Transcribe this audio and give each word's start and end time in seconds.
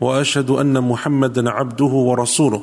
وأشهد 0.00 0.50
أن 0.50 0.80
محمدا 0.80 1.50
عبده 1.50 1.84
ورسوله 1.84 2.62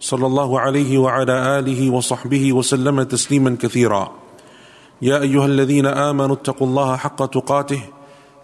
صلى 0.00 0.26
الله 0.26 0.60
عليه 0.60 0.98
وعلى 0.98 1.58
آله 1.58 1.90
وصحبه 1.90 2.52
وسلم 2.52 3.02
تسليما 3.02 3.56
كثيرا. 3.60 4.12
يا 5.02 5.20
أيها 5.20 5.46
الذين 5.46 5.86
آمنوا 5.86 6.36
اتقوا 6.36 6.66
الله 6.66 6.96
حق 6.96 7.26
تقاته 7.26 7.80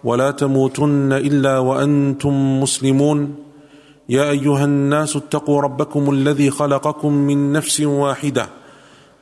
ولا 0.03 0.31
تموتن 0.31 1.13
إلا 1.13 1.59
وأنتم 1.59 2.61
مسلمون. 2.61 3.35
يا 4.09 4.29
أيها 4.29 4.65
الناس 4.65 5.15
اتقوا 5.15 5.61
ربكم 5.61 6.11
الذي 6.11 6.49
خلقكم 6.49 7.13
من 7.13 7.51
نفس 7.51 7.81
واحدة 7.81 8.47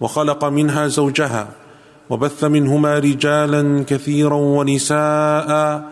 وخلق 0.01 0.45
منها 0.45 0.87
زوجها 0.87 1.47
وبث 2.09 2.43
منهما 2.43 2.99
رجالا 2.99 3.83
كثيرا 3.87 4.35
ونساء 4.35 5.90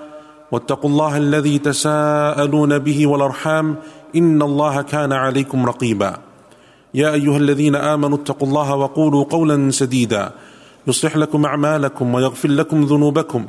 واتقوا 0.52 0.90
الله 0.90 1.18
الذي 1.18 1.60
تساءلون 1.60 2.78
به 2.80 3.08
والأرحام 3.08 3.76
إن 4.16 4.42
الله 4.42 4.82
كان 4.82 5.14
عليكم 5.14 5.66
رقيبا. 5.66 6.18
يا 6.94 7.14
أيها 7.14 7.38
الذين 7.38 7.76
آمنوا 7.76 8.18
اتقوا 8.18 8.48
الله 8.48 8.76
وقولوا 8.76 9.24
قولا 9.24 9.72
سديدا. 9.72 10.32
يصلح 10.88 11.18
لكم 11.18 11.46
أعمالكم 11.46 12.14
ويغفر 12.14 12.50
لكم 12.50 12.84
ذنوبكم. 12.84 13.46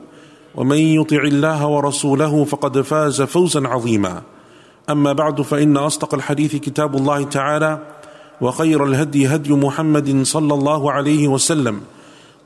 ومن 0.54 0.76
يطع 0.76 1.22
الله 1.22 1.66
ورسوله 1.66 2.44
فقد 2.44 2.80
فاز 2.80 3.22
فوزا 3.22 3.68
عظيما. 3.68 4.22
أما 4.90 5.12
بعد 5.12 5.42
فإن 5.42 5.76
أصدق 5.76 6.14
الحديث 6.14 6.56
كتاب 6.56 6.96
الله 6.96 7.22
تعالى 7.22 7.78
وخير 8.40 8.84
الهدي 8.84 9.26
هدي 9.26 9.52
محمد 9.52 10.22
صلى 10.22 10.54
الله 10.54 10.92
عليه 10.92 11.28
وسلم. 11.28 11.80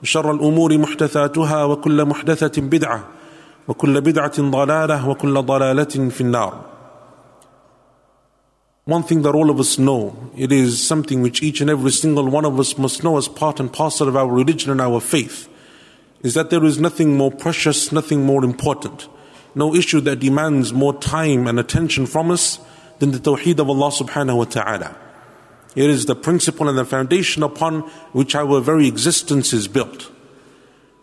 وشر 0.02 0.30
الأمور 0.30 0.78
محدثاتها 0.78 1.64
وكل 1.64 2.04
محدثة 2.04 2.62
بدعة. 2.62 3.04
وكل 3.67 4.01
بدعه 4.01 4.41
ضلاله 4.41 5.09
وكل 5.09 5.41
ضلاله 5.41 6.09
في 6.09 6.21
النار 6.21 6.69
One 8.85 9.03
thing 9.03 9.21
that 9.21 9.35
all 9.35 9.51
of 9.51 9.59
us 9.59 9.77
know, 9.77 10.31
it 10.35 10.51
is 10.51 10.81
something 10.81 11.21
which 11.21 11.43
each 11.43 11.61
and 11.61 11.69
every 11.69 11.91
single 11.91 12.27
one 12.27 12.43
of 12.43 12.59
us 12.59 12.75
must 12.75 13.03
know 13.03 13.17
as 13.17 13.27
part 13.27 13.59
and 13.59 13.71
parcel 13.71 14.07
of 14.07 14.15
our 14.15 14.27
religion 14.27 14.71
and 14.71 14.81
our 14.81 14.99
faith. 14.99 15.47
is 16.21 16.33
that 16.33 16.49
there 16.49 16.65
is 16.65 16.79
nothing 16.79 17.15
more 17.15 17.31
precious, 17.31 17.91
nothing 17.91 18.25
more 18.25 18.43
important, 18.43 19.07
no 19.55 19.73
issue 19.73 20.01
that 20.01 20.19
demands 20.19 20.73
more 20.73 20.93
time 20.99 21.47
and 21.47 21.59
attention 21.59 22.05
from 22.05 22.31
us 22.31 22.59
than 22.99 23.11
the 23.11 23.19
Tawheed 23.19 23.59
of 23.59 23.69
Allah 23.69 23.89
subhanahu 23.89 24.37
wa 24.37 24.43
ta'ala. 24.43 24.97
It 25.75 25.89
is 25.89 26.05
the 26.05 26.15
principle 26.15 26.67
and 26.67 26.77
the 26.77 26.85
foundation 26.85 27.43
upon 27.43 27.81
which 28.11 28.35
our 28.35 28.59
very 28.59 28.87
existence 28.87 29.53
is 29.53 29.67
built. 29.67 30.11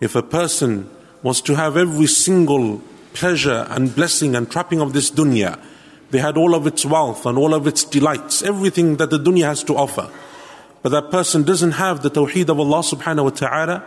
If 0.00 0.14
a 0.14 0.22
person 0.22 0.91
was 1.23 1.41
to 1.41 1.55
have 1.55 1.77
every 1.77 2.08
single 2.08 2.81
pleasure 3.14 3.67
and 3.69 3.94
blessing 3.95 4.36
and 4.36 4.50
trapping 4.50 4.81
of 4.81 4.94
this 4.94 5.11
dunya, 5.11 5.59
they 6.09 6.19
had 6.19 6.38
all 6.38 6.55
of 6.55 6.67
its 6.67 6.86
wealth 6.86 7.25
and 7.25 7.38
all 7.38 7.53
of 7.53 7.67
its 7.67 7.83
delights, 7.83 8.41
everything 8.41 8.97
that 8.97 9.09
the 9.09 9.19
dunya 9.19 9.45
has 9.45 9.63
to 9.63 9.75
offer. 9.75 10.09
But 10.81 10.89
that 10.89 11.11
person 11.11 11.44
doesn't 11.44 11.73
have 11.73 12.02
the 12.02 12.09
Tawheed 12.09 12.50
of 12.50 12.59
Allah 12.59 12.80
subhanahu 12.80 13.23
wa 13.23 13.30
ta'ala, 13.30 13.83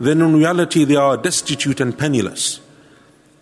then 0.00 0.20
in 0.20 0.36
reality 0.36 0.84
they 0.84 0.96
are 0.96 1.16
destitute 1.16 1.80
and 1.80 1.96
penniless. 1.96 2.60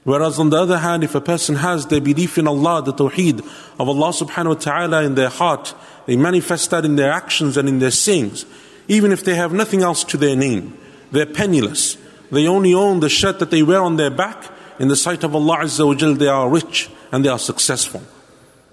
Whereas 0.06 0.38
on 0.38 0.50
the 0.50 0.56
other 0.56 0.78
hand, 0.78 1.02
if 1.02 1.16
a 1.16 1.20
person 1.20 1.56
has 1.56 1.86
the 1.86 2.00
belief 2.00 2.38
in 2.38 2.46
Allah, 2.46 2.80
the 2.80 2.92
tawheed 2.92 3.40
of 3.80 3.88
Allah 3.88 4.10
subhanahu 4.10 4.46
wa 4.46 4.54
ta'ala 4.54 5.02
in 5.02 5.16
their 5.16 5.28
heart, 5.28 5.74
they 6.06 6.14
manifest 6.14 6.70
that 6.70 6.84
in 6.84 6.94
their 6.94 7.10
actions 7.10 7.56
and 7.56 7.68
in 7.68 7.80
their 7.80 7.90
sayings. 7.90 8.46
Even 8.86 9.10
if 9.10 9.24
they 9.24 9.34
have 9.34 9.52
nothing 9.52 9.82
else 9.82 10.04
to 10.04 10.16
their 10.16 10.36
name, 10.36 10.78
they're 11.10 11.26
penniless. 11.26 11.96
They 12.30 12.46
only 12.46 12.74
own 12.74 13.00
the 13.00 13.08
shirt 13.08 13.38
that 13.38 13.50
they 13.50 13.62
wear 13.62 13.80
on 13.80 13.96
their 13.96 14.10
back. 14.10 14.50
In 14.78 14.88
the 14.88 14.96
sight 14.96 15.24
of 15.24 15.34
Allah 15.34 15.58
Azza 15.58 15.86
wa 15.86 15.94
Jal, 15.94 16.14
they 16.14 16.28
are 16.28 16.48
rich 16.48 16.90
and 17.12 17.24
they 17.24 17.28
are 17.28 17.38
successful. 17.38 18.02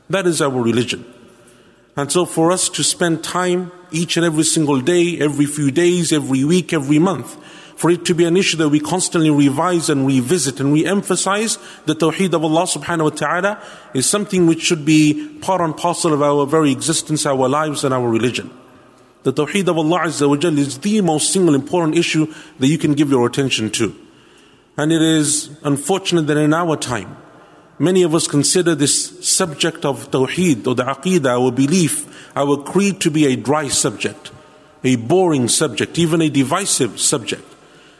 That 0.09 0.27
is 0.27 0.41
our 0.41 0.51
religion. 0.51 1.05
And 1.95 2.11
so 2.11 2.25
for 2.25 2.51
us 2.51 2.69
to 2.69 2.83
spend 2.83 3.23
time 3.23 3.71
each 3.91 4.17
and 4.17 4.25
every 4.25 4.43
single 4.43 4.81
day, 4.81 5.19
every 5.19 5.45
few 5.45 5.71
days, 5.71 6.11
every 6.11 6.43
week, 6.43 6.73
every 6.73 6.99
month, 6.99 7.37
for 7.75 7.91
it 7.91 8.05
to 8.05 8.15
be 8.15 8.25
an 8.25 8.37
issue 8.37 8.57
that 8.57 8.69
we 8.69 8.79
constantly 8.79 9.29
revise 9.29 9.89
and 9.89 10.05
revisit 10.05 10.59
and 10.59 10.73
re-emphasize 10.73 11.57
the 11.85 11.95
tawheed 11.95 12.33
of 12.33 12.43
Allah 12.43 12.63
subhanahu 12.63 13.03
wa 13.03 13.09
ta'ala 13.09 13.63
is 13.93 14.05
something 14.05 14.47
which 14.47 14.61
should 14.61 14.85
be 14.85 15.37
part 15.41 15.61
and 15.61 15.75
parcel 15.75 16.13
of 16.13 16.21
our 16.21 16.45
very 16.45 16.71
existence, 16.71 17.25
our 17.25 17.47
lives 17.47 17.83
and 17.83 17.93
our 17.93 18.07
religion. 18.07 18.49
The 19.23 19.31
tawheed 19.31 19.69
of 19.69 19.77
Allah 19.77 20.01
Azza 20.01 20.27
wa 20.27 20.35
Jal 20.35 20.57
is 20.59 20.77
the 20.79 20.99
most 21.01 21.31
single 21.31 21.55
important 21.55 21.97
issue 21.97 22.33
that 22.59 22.67
you 22.67 22.77
can 22.77 22.93
give 22.93 23.09
your 23.09 23.25
attention 23.25 23.69
to. 23.71 23.95
And 24.75 24.91
it 24.91 25.01
is 25.01 25.49
unfortunate 25.63 26.27
that 26.27 26.37
in 26.37 26.53
our 26.53 26.75
time, 26.75 27.15
many 27.79 28.03
of 28.03 28.13
us 28.13 28.27
consider 28.27 28.75
this 28.75 29.25
subject 29.25 29.85
of 29.85 30.11
tawheed 30.11 30.67
or 30.67 30.75
the 30.75 30.83
aqidah, 30.83 31.39
our 31.39 31.51
belief, 31.51 32.05
our 32.35 32.57
creed 32.57 32.99
to 33.01 33.11
be 33.11 33.25
a 33.25 33.37
dry 33.37 33.69
subject, 33.69 34.31
a 34.83 34.97
boring 34.97 35.47
subject, 35.47 35.97
even 35.97 36.21
a 36.21 36.29
divisive 36.29 36.99
subject. 36.99 37.45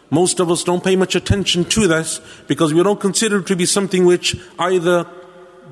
Most 0.09 0.39
of 0.39 0.51
us 0.51 0.63
don't 0.63 0.83
pay 0.83 0.95
much 0.95 1.15
attention 1.15 1.63
to 1.65 1.87
this 1.87 2.19
because 2.47 2.73
we 2.73 2.83
don't 2.83 2.99
consider 2.99 3.39
it 3.39 3.47
to 3.47 3.55
be 3.55 3.65
something 3.65 4.05
which 4.05 4.35
either 4.59 5.07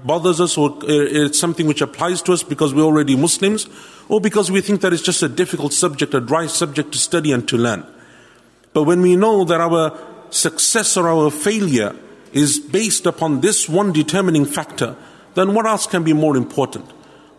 bothers 0.04 0.42
us 0.42 0.58
or 0.58 0.72
uh, 0.72 0.86
it's 0.88 1.40
something 1.40 1.68
which 1.68 1.82
applies 1.82 2.22
to 2.24 2.34
us 2.34 2.44
because 2.44 2.74
we're 2.74 2.84
already 2.84 3.16
Muslims 3.16 3.68
or 4.10 4.20
because 4.20 4.52
we 4.52 4.62
think 4.62 4.82
that 4.82 4.94
it's 4.94 5.02
just 5.02 5.24
a 5.24 5.30
difficult 5.30 5.74
subject, 5.74 6.14
a 6.14 6.22
dry 6.22 6.48
subject 6.48 6.92
to 6.92 6.98
study 6.98 7.32
and 7.32 7.48
to 7.48 7.58
learn. 7.58 7.86
But 8.74 8.84
when 8.84 9.02
we 9.02 9.16
know 9.16 9.44
that 9.46 9.62
our 9.62 9.98
success 10.30 10.98
or 10.98 11.08
our 11.08 11.30
failure 11.30 11.96
is 12.34 12.60
based 12.60 13.06
upon 13.06 13.42
this 13.42 13.68
one 13.68 13.92
determining 13.92 14.46
factor, 14.46 14.96
then 15.36 15.54
what 15.54 15.66
else 15.66 15.88
can 15.88 16.04
be 16.04 16.14
more 16.14 16.36
important? 16.36 16.86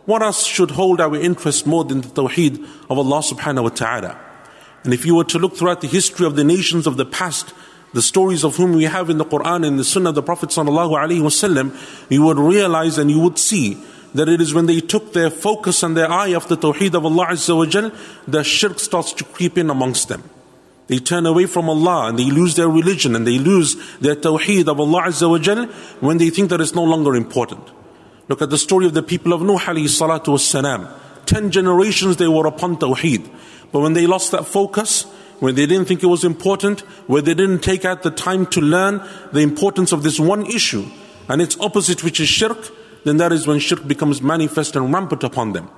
What 0.04 0.22
else 0.22 0.44
should 0.44 0.72
hold 0.72 1.00
our 1.00 1.16
interest 1.16 1.66
more 1.66 1.84
than 1.84 2.00
the 2.00 2.08
tawheed 2.08 2.62
of 2.90 2.98
Allah 2.98 3.20
subhanahu 3.20 3.62
wa 3.62 3.68
ta'ala? 3.68 4.20
And 4.84 4.92
if 4.92 5.06
you 5.06 5.14
were 5.14 5.24
to 5.24 5.38
look 5.38 5.56
throughout 5.56 5.80
the 5.80 5.88
history 5.88 6.26
of 6.26 6.36
the 6.36 6.44
nations 6.44 6.86
of 6.86 6.96
the 6.96 7.06
past, 7.06 7.54
the 7.92 8.02
stories 8.02 8.44
of 8.44 8.56
whom 8.56 8.72
we 8.72 8.84
have 8.84 9.10
in 9.10 9.18
the 9.18 9.24
Quran 9.24 9.66
and 9.66 9.78
the 9.78 9.84
Sunnah 9.84 10.10
of 10.10 10.14
the 10.14 10.22
Prophet 10.22 10.48
wasallam, 10.50 11.76
you 12.10 12.22
would 12.22 12.38
realize 12.38 12.98
and 12.98 13.10
you 13.10 13.20
would 13.20 13.38
see 13.38 13.76
that 14.14 14.28
it 14.28 14.40
is 14.40 14.52
when 14.52 14.66
they 14.66 14.80
took 14.80 15.12
their 15.12 15.30
focus 15.30 15.82
and 15.82 15.96
their 15.96 16.10
eye 16.10 16.34
off 16.34 16.48
the 16.48 16.56
Tawheed 16.56 16.94
of 16.94 17.04
Allah 17.04 17.28
Azza 17.28 17.56
wa 17.56 17.90
the 18.26 18.44
shirk 18.44 18.78
starts 18.78 19.12
to 19.14 19.24
creep 19.24 19.56
in 19.56 19.70
amongst 19.70 20.08
them. 20.08 20.22
They 20.86 20.98
turn 20.98 21.26
away 21.26 21.46
from 21.46 21.70
Allah 21.70 22.08
and 22.08 22.18
they 22.18 22.30
lose 22.30 22.56
their 22.56 22.68
religion 22.68 23.16
and 23.16 23.26
they 23.26 23.38
lose 23.38 23.76
their 23.98 24.16
Tawheed 24.16 24.68
of 24.68 24.80
Allah 24.80 25.04
Azza 25.04 25.28
wa 25.30 25.66
when 26.00 26.18
they 26.18 26.30
think 26.30 26.50
that 26.50 26.60
it's 26.60 26.74
no 26.74 26.84
longer 26.84 27.14
important. 27.14 27.70
Look 28.28 28.42
at 28.42 28.50
the 28.50 28.58
story 28.58 28.86
of 28.86 28.94
the 28.94 29.02
people 29.02 29.32
of 29.32 29.42
Nuh 29.42 29.58
alayhi 29.58 29.88
salam. 30.38 30.88
Ten 31.26 31.50
generations 31.50 32.16
they 32.16 32.28
were 32.28 32.46
upon 32.46 32.76
Tawheed. 32.76 33.30
But 33.70 33.80
when 33.80 33.94
they 33.94 34.06
lost 34.06 34.32
that 34.32 34.46
focus, 34.46 35.06
when 35.42 35.56
they 35.56 35.66
didn't 35.66 35.86
think 35.86 36.04
it 36.04 36.06
was 36.06 36.22
important, 36.22 36.82
when 37.08 37.24
they 37.24 37.34
didn't 37.34 37.64
take 37.64 37.84
out 37.84 38.04
the 38.04 38.12
time 38.12 38.46
to 38.46 38.60
learn 38.60 39.02
the 39.32 39.40
importance 39.40 39.90
of 39.90 40.04
this 40.04 40.20
one 40.20 40.46
issue 40.46 40.86
and 41.28 41.42
its 41.42 41.58
opposite, 41.58 42.04
which 42.04 42.20
is 42.20 42.28
shirk, 42.28 42.70
then 43.02 43.16
that 43.16 43.32
is 43.32 43.44
when 43.44 43.58
shirk 43.58 43.84
becomes 43.88 44.22
manifest 44.22 44.76
and 44.76 44.94
rampant 44.94 45.24
upon 45.24 45.52
them. 45.52 45.68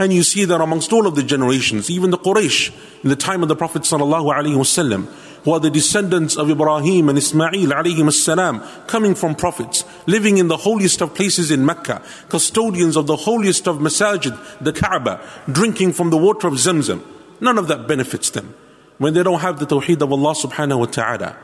And 0.00 0.12
you 0.12 0.24
see 0.24 0.44
that 0.46 0.60
amongst 0.60 0.92
all 0.92 1.06
of 1.06 1.14
the 1.14 1.22
generations, 1.22 1.88
even 1.88 2.10
the 2.10 2.18
Quraysh, 2.18 2.74
in 3.04 3.08
the 3.08 3.14
time 3.14 3.44
of 3.44 3.48
the 3.48 3.54
Prophet 3.54 3.82
wasallam, 3.82 5.04
who 5.44 5.52
are 5.52 5.60
the 5.60 5.70
descendants 5.70 6.36
of 6.36 6.50
Ibrahim 6.50 7.08
and 7.08 7.16
Ismail 7.16 8.10
salam, 8.10 8.60
coming 8.88 9.14
from 9.14 9.36
prophets, 9.36 9.84
living 10.06 10.38
in 10.38 10.48
the 10.48 10.56
holiest 10.56 11.00
of 11.00 11.14
places 11.14 11.52
in 11.52 11.64
Mecca, 11.64 12.02
custodians 12.28 12.96
of 12.96 13.06
the 13.06 13.14
holiest 13.14 13.68
of 13.68 13.76
masajid, 13.76 14.36
the 14.60 14.72
Kaaba, 14.72 15.24
drinking 15.52 15.92
from 15.92 16.10
the 16.10 16.18
water 16.18 16.48
of 16.48 16.54
Zamzam. 16.54 17.04
None 17.40 17.56
of 17.56 17.68
that 17.68 17.86
benefits 17.86 18.30
them 18.30 18.52
when 18.98 19.14
they 19.14 19.22
don't 19.22 19.40
have 19.40 19.58
the 19.58 19.66
tawheed 19.66 20.00
of 20.02 20.12
Allah 20.12 20.34
subhanahu 20.34 20.78
wa 20.78 20.86
ta'ala. 20.86 21.36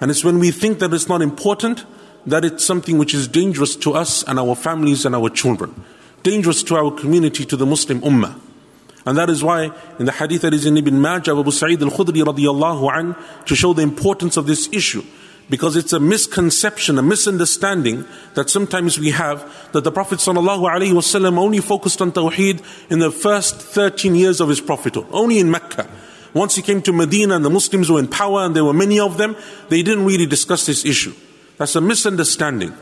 And 0.00 0.10
it's 0.10 0.24
when 0.24 0.38
we 0.38 0.50
think 0.50 0.78
that 0.78 0.92
it's 0.92 1.08
not 1.08 1.22
important 1.22 1.84
that 2.26 2.44
it's 2.44 2.64
something 2.64 2.98
which 2.98 3.14
is 3.14 3.26
dangerous 3.26 3.74
to 3.76 3.94
us 3.94 4.22
and 4.24 4.38
our 4.38 4.54
families 4.54 5.06
and 5.06 5.14
our 5.14 5.30
children, 5.30 5.74
dangerous 6.22 6.62
to 6.64 6.76
our 6.76 6.90
community, 6.90 7.44
to 7.44 7.56
the 7.56 7.66
Muslim 7.66 8.00
ummah. 8.02 8.38
And 9.06 9.16
that 9.16 9.30
is 9.30 9.42
why 9.42 9.72
in 9.98 10.04
the 10.04 10.12
hadith 10.12 10.42
that 10.42 10.52
is 10.52 10.66
in 10.66 10.76
Ibn 10.76 11.00
Majah, 11.00 11.32
Abu 11.32 11.50
Sa'id 11.50 11.82
al-Khudri 11.82 12.22
radiyallahu 12.22 12.92
an, 12.92 13.16
to 13.46 13.56
show 13.56 13.72
the 13.72 13.82
importance 13.82 14.36
of 14.36 14.46
this 14.46 14.68
issue, 14.70 15.02
because 15.48 15.76
it's 15.76 15.94
a 15.94 16.00
misconception, 16.00 16.98
a 16.98 17.02
misunderstanding 17.02 18.04
that 18.34 18.50
sometimes 18.50 18.98
we 18.98 19.10
have 19.12 19.72
that 19.72 19.82
the 19.82 19.92
Prophet 19.92 20.18
ﷺ 20.18 21.38
only 21.38 21.60
focused 21.60 22.02
on 22.02 22.12
Tawheed 22.12 22.62
in 22.90 22.98
the 22.98 23.10
first 23.10 23.56
13 23.56 24.14
years 24.14 24.40
of 24.42 24.50
his 24.50 24.60
prophethood, 24.60 25.06
only 25.10 25.38
in 25.38 25.50
Mecca. 25.50 25.88
Once 26.34 26.56
he 26.56 26.62
came 26.62 26.82
to 26.82 26.92
Medina 26.92 27.36
and 27.36 27.44
the 27.44 27.50
Muslims 27.50 27.90
were 27.90 27.98
in 27.98 28.08
power 28.08 28.40
and 28.40 28.54
there 28.54 28.64
were 28.64 28.72
many 28.72 29.00
of 29.00 29.16
them, 29.16 29.36
they 29.68 29.82
didn't 29.82 30.04
really 30.04 30.26
discuss 30.26 30.66
this 30.66 30.84
issue. 30.84 31.14
That's 31.56 31.74
a 31.74 31.80
misunderstanding. 31.80 32.74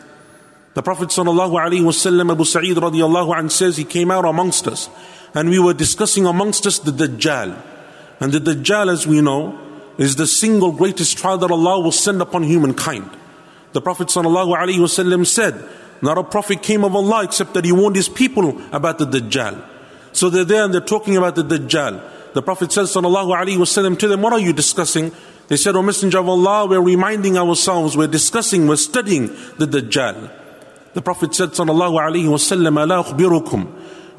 The 0.75 0.82
Prophet 0.82 1.08
ﷺ, 1.08 2.31
Abu 2.31 2.44
Sa'id 2.44 2.76
radiallahu 2.76 3.34
anh 3.34 3.48
says, 3.48 3.76
he 3.76 3.84
came 3.84 4.10
out 4.10 4.25
amongst 4.25 4.69
us 4.69 4.90
and 5.34 5.48
we 5.48 5.58
were 5.58 5.75
discussing 5.75 6.26
amongst 6.26 6.66
us 6.66 6.78
the 6.78 6.90
Dajjal. 6.90 7.56
And 8.20 8.32
the 8.32 8.40
Dajjal, 8.40 8.93
as 8.93 9.06
we 9.06 9.20
know, 9.20 9.58
is 9.99 10.16
the 10.16 10.26
single 10.26 10.72
greatest 10.72 11.16
trial 11.16 11.38
that 11.38 11.50
Allah 11.50 11.81
will 11.81 11.92
send 11.92 12.20
upon 12.20 12.42
humankind. 12.42 13.08
The 13.72 13.81
Prophet 13.81 14.08
ﷺ 14.08 15.26
said, 15.26 15.69
Not 16.02 16.19
a 16.19 16.25
prophet 16.25 16.62
came 16.62 16.84
of 16.84 16.94
Allah 16.94 17.25
except 17.25 17.54
that 17.54 17.64
he 17.64 17.72
warned 17.72 17.96
his 17.96 18.08
people 18.08 18.60
about 18.72 18.99
the 18.99 19.06
Dajjal. 19.06 19.62
So 20.12 20.31
they're 20.31 20.44
there 20.44 20.64
and 20.64 20.72
they're 20.72 20.81
talking 20.81 21.16
about 21.16 21.34
the 21.37 21.44
Dajjal. 21.44 22.02
The 22.36 22.42
Prophet 22.42 22.71
says 22.71 22.94
ﷺ 22.94 24.00
to 24.00 24.07
them, 24.07 24.21
What 24.21 24.33
are 24.33 24.39
you 24.39 24.53
discussing? 24.53 25.12
They 25.48 25.57
said, 25.57 25.75
O 25.75 25.81
Messenger 25.81 26.19
of 26.19 26.30
Allah, 26.30 26.65
we're 26.65 26.81
reminding 26.81 27.38
ourselves, 27.38 27.98
we're 27.98 28.07
discussing, 28.07 28.68
we're 28.68 28.77
studying 28.77 29.27
the 29.57 29.65
Dajjal. 29.65 30.31
The 30.94 31.01
Prophet 31.01 31.36
said, 31.36 31.50
Sallallahu 31.50 32.00
Alaihi 32.00 32.27
Wasallam, 32.27 32.77
ألا 32.77 33.00
أخبركم 33.00 33.65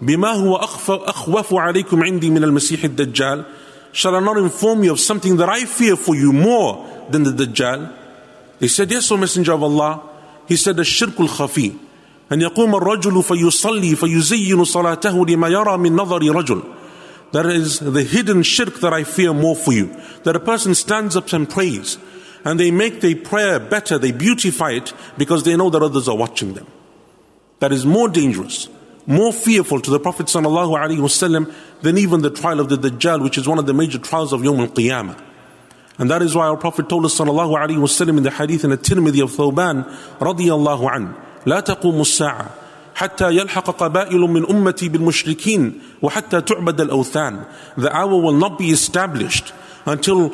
بما 0.02 0.32
هو 0.32 0.56
أخوف 0.56 1.54
عليكم 1.54 2.02
عندي 2.04 2.30
من 2.30 2.44
المسيح 2.44 2.84
الدجال 2.84 3.44
Shall 3.92 4.14
I 4.14 4.20
not 4.20 4.38
inform 4.38 4.84
you 4.84 4.92
of 4.92 5.00
something 5.00 5.36
that 5.36 5.48
I 5.48 5.64
fear 5.66 5.96
for 5.96 6.14
you 6.14 6.32
more 6.32 7.06
than 7.10 7.24
the 7.24 7.30
Dajjal? 7.30 7.92
They 8.58 8.68
said, 8.68 8.90
Yes, 8.90 9.10
O 9.10 9.16
Messenger 9.16 9.52
of 9.52 9.62
Allah. 9.62 10.02
He 10.46 10.56
said, 10.56 10.76
الشرك 10.76 11.20
الخفي 11.20 11.72
أن 12.32 12.40
يقوم 12.40 12.74
الرجل 12.74 13.22
فيصلي 13.22 13.96
فيزين 13.96 14.64
صلاته 14.64 15.26
لما 15.26 15.48
يرى 15.48 15.78
من 15.78 15.96
نظر 15.96 16.22
رجل 16.36 16.62
That 17.32 17.46
is 17.46 17.78
the 17.78 18.02
hidden 18.02 18.42
shirk 18.42 18.80
that 18.80 18.92
I 18.92 19.04
fear 19.04 19.32
more 19.32 19.56
for 19.56 19.72
you. 19.72 19.86
That 20.24 20.36
a 20.36 20.40
person 20.40 20.74
stands 20.74 21.16
up 21.16 21.32
and 21.32 21.48
prays 21.48 21.98
and 22.44 22.58
they 22.58 22.70
make 22.70 23.00
their 23.00 23.16
prayer 23.16 23.60
better, 23.60 23.98
they 23.98 24.12
beautify 24.12 24.72
it 24.72 24.92
because 25.16 25.44
they 25.44 25.56
know 25.56 25.70
that 25.70 25.82
others 25.82 26.08
are 26.08 26.16
watching 26.16 26.54
them. 26.54 26.66
That 27.60 27.72
is 27.72 27.86
more 27.86 28.08
dangerous 28.08 28.68
more 29.06 29.32
fearful 29.32 29.80
to 29.80 29.90
the 29.90 30.00
Prophet 30.00 30.26
ﷺ 30.26 31.54
than 31.82 31.98
even 31.98 32.22
the 32.22 32.30
trial 32.30 32.60
of 32.60 32.68
the 32.68 32.76
Dajjal, 32.76 33.22
which 33.22 33.38
is 33.38 33.48
one 33.48 33.58
of 33.58 33.66
the 33.66 33.74
major 33.74 33.98
trials 33.98 34.32
of 34.32 34.40
Yawm 34.42 34.60
al 34.60 34.68
Qiyamah. 34.68 35.20
And 35.98 36.10
that 36.10 36.22
is 36.22 36.34
why 36.34 36.46
our 36.46 36.56
Prophet 36.56 36.88
told 36.88 37.04
us 37.04 37.18
ﷺ 37.18 38.08
in 38.08 38.22
the 38.22 38.30
hadith 38.30 38.64
in 38.64 38.70
the 38.70 38.78
Tirmidhi 38.78 39.22
of 39.22 39.30
Thawban 39.32 39.84
radiallahu 40.18 40.94
an, 40.94 41.14
لا 41.44 41.60
تقوم 41.60 42.00
الساعة 42.00 42.50
حتى 42.96 43.36
يلحق 43.36 43.70
قبائل 43.70 44.20
من 44.20 44.46
أمتي 44.50 44.88
بالمشركين 44.88 45.80
وحتى 46.02 46.40
تعبد 46.40 46.80
الأوثان. 46.80 47.44
The 47.76 47.96
hour 47.96 48.20
will 48.20 48.32
not 48.32 48.58
be 48.58 48.70
established 48.70 49.52
until, 49.86 50.32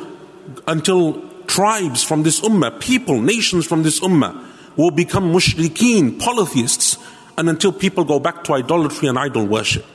until 0.67 1.21
tribes 1.47 2.03
from 2.03 2.23
this 2.23 2.41
ummah, 2.41 2.79
people, 2.79 3.21
nations 3.21 3.65
from 3.65 3.83
this 3.83 3.99
ummah 4.01 4.45
will 4.75 4.91
become 4.91 5.33
mushrikeen, 5.33 6.19
polytheists, 6.19 6.97
and 7.37 7.49
until 7.49 7.71
people 7.71 8.03
go 8.03 8.19
back 8.19 8.43
to 8.43 8.53
idolatry 8.53 9.07
and 9.07 9.17
idol 9.17 9.45
worship. 9.45 9.85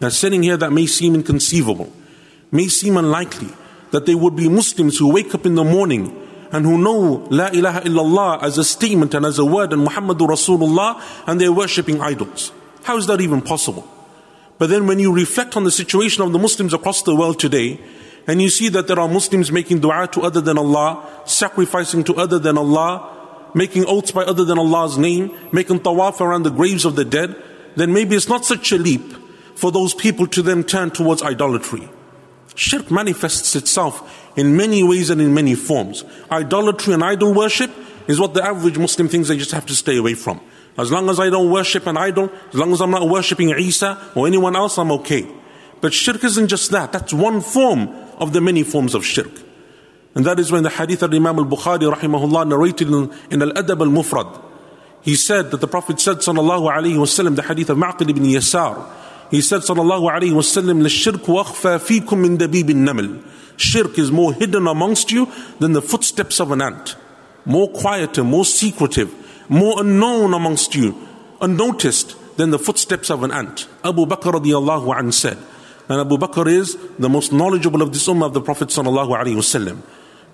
Now, 0.00 0.10
sitting 0.10 0.42
here, 0.42 0.56
that 0.56 0.72
may 0.72 0.86
seem 0.86 1.14
inconceivable, 1.14 1.92
may 2.50 2.68
seem 2.68 2.96
unlikely 2.96 3.48
that 3.92 4.04
there 4.04 4.16
would 4.16 4.36
be 4.36 4.48
Muslims 4.48 4.98
who 4.98 5.12
wake 5.12 5.34
up 5.34 5.46
in 5.46 5.54
the 5.54 5.64
morning 5.64 6.14
and 6.51 6.65
who 6.65 6.77
know 6.77 7.27
La 7.29 7.47
ilaha 7.47 7.81
illallah 7.81 8.43
as 8.43 8.57
a 8.57 8.63
statement 8.63 9.13
and 9.13 9.25
as 9.25 9.39
a 9.39 9.45
word 9.45 9.73
and 9.73 9.87
Muhammadur 9.87 10.27
Rasulullah 10.27 11.01
and 11.27 11.39
they're 11.39 11.51
worshipping 11.51 12.01
idols. 12.01 12.51
How 12.83 12.97
is 12.97 13.07
that 13.07 13.21
even 13.21 13.41
possible? 13.41 13.87
But 14.57 14.69
then 14.69 14.85
when 14.85 14.99
you 14.99 15.13
reflect 15.13 15.57
on 15.57 15.63
the 15.63 15.71
situation 15.71 16.23
of 16.23 16.33
the 16.33 16.39
Muslims 16.39 16.73
across 16.73 17.01
the 17.01 17.15
world 17.15 17.39
today, 17.39 17.79
and 18.27 18.41
you 18.41 18.49
see 18.49 18.69
that 18.69 18.87
there 18.87 18.99
are 18.99 19.07
Muslims 19.07 19.51
making 19.51 19.79
dua 19.79 20.07
to 20.11 20.21
other 20.21 20.41
than 20.41 20.57
Allah, 20.57 21.03
sacrificing 21.25 22.03
to 22.05 22.15
other 22.15 22.37
than 22.37 22.57
Allah, 22.57 23.49
making 23.55 23.85
oaths 23.85 24.11
by 24.11 24.23
other 24.23 24.45
than 24.45 24.59
Allah's 24.59 24.97
name, 24.97 25.31
making 25.51 25.79
tawaf 25.79 26.21
around 26.21 26.43
the 26.43 26.51
graves 26.51 26.85
of 26.85 26.95
the 26.95 27.05
dead, 27.05 27.35
then 27.75 27.93
maybe 27.93 28.15
it's 28.15 28.29
not 28.29 28.45
such 28.45 28.71
a 28.71 28.77
leap 28.77 29.01
for 29.55 29.71
those 29.71 29.93
people 29.93 30.27
to 30.27 30.41
then 30.41 30.63
turn 30.63 30.91
towards 30.91 31.23
idolatry. 31.23 31.89
Shirk 32.55 32.91
manifests 32.91 33.55
itself 33.55 34.31
in 34.35 34.55
many 34.55 34.83
ways 34.83 35.09
and 35.09 35.21
in 35.21 35.33
many 35.33 35.55
forms. 35.55 36.03
Idolatry 36.29 36.93
and 36.93 37.03
idol 37.03 37.33
worship 37.33 37.71
is 38.07 38.19
what 38.19 38.33
the 38.33 38.43
average 38.43 38.77
Muslim 38.77 39.07
thinks 39.07 39.29
they 39.29 39.37
just 39.37 39.51
have 39.51 39.65
to 39.67 39.75
stay 39.75 39.97
away 39.97 40.13
from. 40.13 40.41
As 40.77 40.91
long 40.91 41.09
as 41.09 41.19
I 41.19 41.29
don't 41.29 41.51
worship 41.51 41.85
an 41.87 41.97
idol, 41.97 42.31
as 42.49 42.55
long 42.55 42.71
as 42.71 42.81
I'm 42.81 42.91
not 42.91 43.07
worshipping 43.07 43.49
Isa 43.49 44.11
or 44.15 44.27
anyone 44.27 44.55
else, 44.55 44.77
I'm 44.77 44.91
okay. 44.93 45.27
But 45.81 45.93
shirk 45.93 46.23
isn't 46.23 46.47
just 46.47 46.71
that. 46.71 46.91
That's 46.91 47.13
one 47.13 47.41
form 47.41 47.89
of 48.17 48.33
the 48.33 48.41
many 48.41 48.63
forms 48.63 48.95
of 48.95 49.05
shirk. 49.05 49.31
And 50.13 50.25
that 50.25 50.39
is 50.39 50.51
when 50.51 50.63
the 50.63 50.69
hadith 50.69 51.03
of 51.03 51.13
Imam 51.13 51.39
al-Bukhari 51.39 51.91
rahimahullah 51.91 52.47
narrated 52.47 52.87
in, 52.87 53.11
in 53.31 53.41
Al-Adab 53.41 53.79
al-Mufrad. 53.81 54.41
He 55.01 55.15
said 55.15 55.51
that 55.51 55.61
the 55.61 55.67
Prophet 55.67 55.99
said 55.99 56.17
sallallahu 56.17 56.71
alayhi 56.71 56.95
wasallam, 56.95 57.35
the 57.35 57.41
hadith 57.41 57.69
of 57.69 57.77
Ma'qil 57.77 58.09
ibn 58.09 58.23
Yasar, 58.23 58.87
he 59.30 59.40
said 59.40 59.62
sallallahu 59.62 60.10
alayhi 60.10 60.32
wasallam, 60.32 60.82
لَلشِّرْكُ 60.82 61.24
وَأَخْفَى 61.24 61.78
فِيكُم 61.78 62.06
مِّن 62.06 62.38
دَبِيبِ 62.38 62.70
النَّمْلِ 62.70 63.22
Shirk 63.56 63.98
is 63.98 64.12
more 64.12 64.32
hidden 64.34 64.66
amongst 64.66 65.10
you 65.10 65.30
than 65.58 65.72
the 65.72 65.82
footsteps 65.82 66.40
of 66.40 66.50
an 66.52 66.60
ant. 66.60 66.96
More 67.44 67.68
quieter, 67.68 68.22
more 68.22 68.44
secretive, 68.44 69.12
more 69.48 69.80
unknown 69.80 70.34
amongst 70.34 70.74
you, 70.74 70.94
unnoticed 71.40 72.16
than 72.36 72.50
the 72.50 72.58
footsteps 72.58 73.10
of 73.10 73.22
an 73.22 73.32
ant. 73.32 73.66
Abu 73.82 74.04
Bakr 74.04 74.32
radiallahu 74.32 74.94
anh 74.94 75.10
said, 75.12 75.38
and 75.88 76.00
Abu 76.00 76.18
Bakr 76.18 76.46
is 76.48 76.76
the 76.98 77.08
most 77.08 77.32
knowledgeable 77.32 77.80
of 77.80 77.92
this 77.92 78.06
ummah 78.08 78.26
of 78.26 78.34
the 78.34 78.40
Prophet 78.40 78.68
sallallahu 78.68 79.16
alayhi 79.16 79.36
wasallam. 79.36 79.82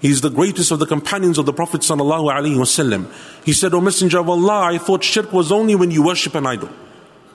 He 0.01 0.09
is 0.09 0.21
the 0.21 0.31
greatest 0.31 0.73
of 0.73 0.81
the 0.81 0.87
companions 0.87 1.39
of 1.39 1.47
the 1.47 1.53
Prophet 1.53 1.83
sallallahu 1.83 2.33
alaihi 2.33 2.57
wasallam. 2.57 3.07
He 3.45 3.53
said, 3.53 3.73
"O 3.73 3.81
Messenger 3.81 4.19
of 4.19 4.29
Allah, 4.31 4.75
I 4.75 4.79
thought 4.79 5.05
shirk 5.05 5.33
was 5.33 5.53
only 5.53 5.77
when 5.77 5.91
you 5.91 6.03
worship 6.03 6.35
an 6.35 6.47
idol. 6.47 6.71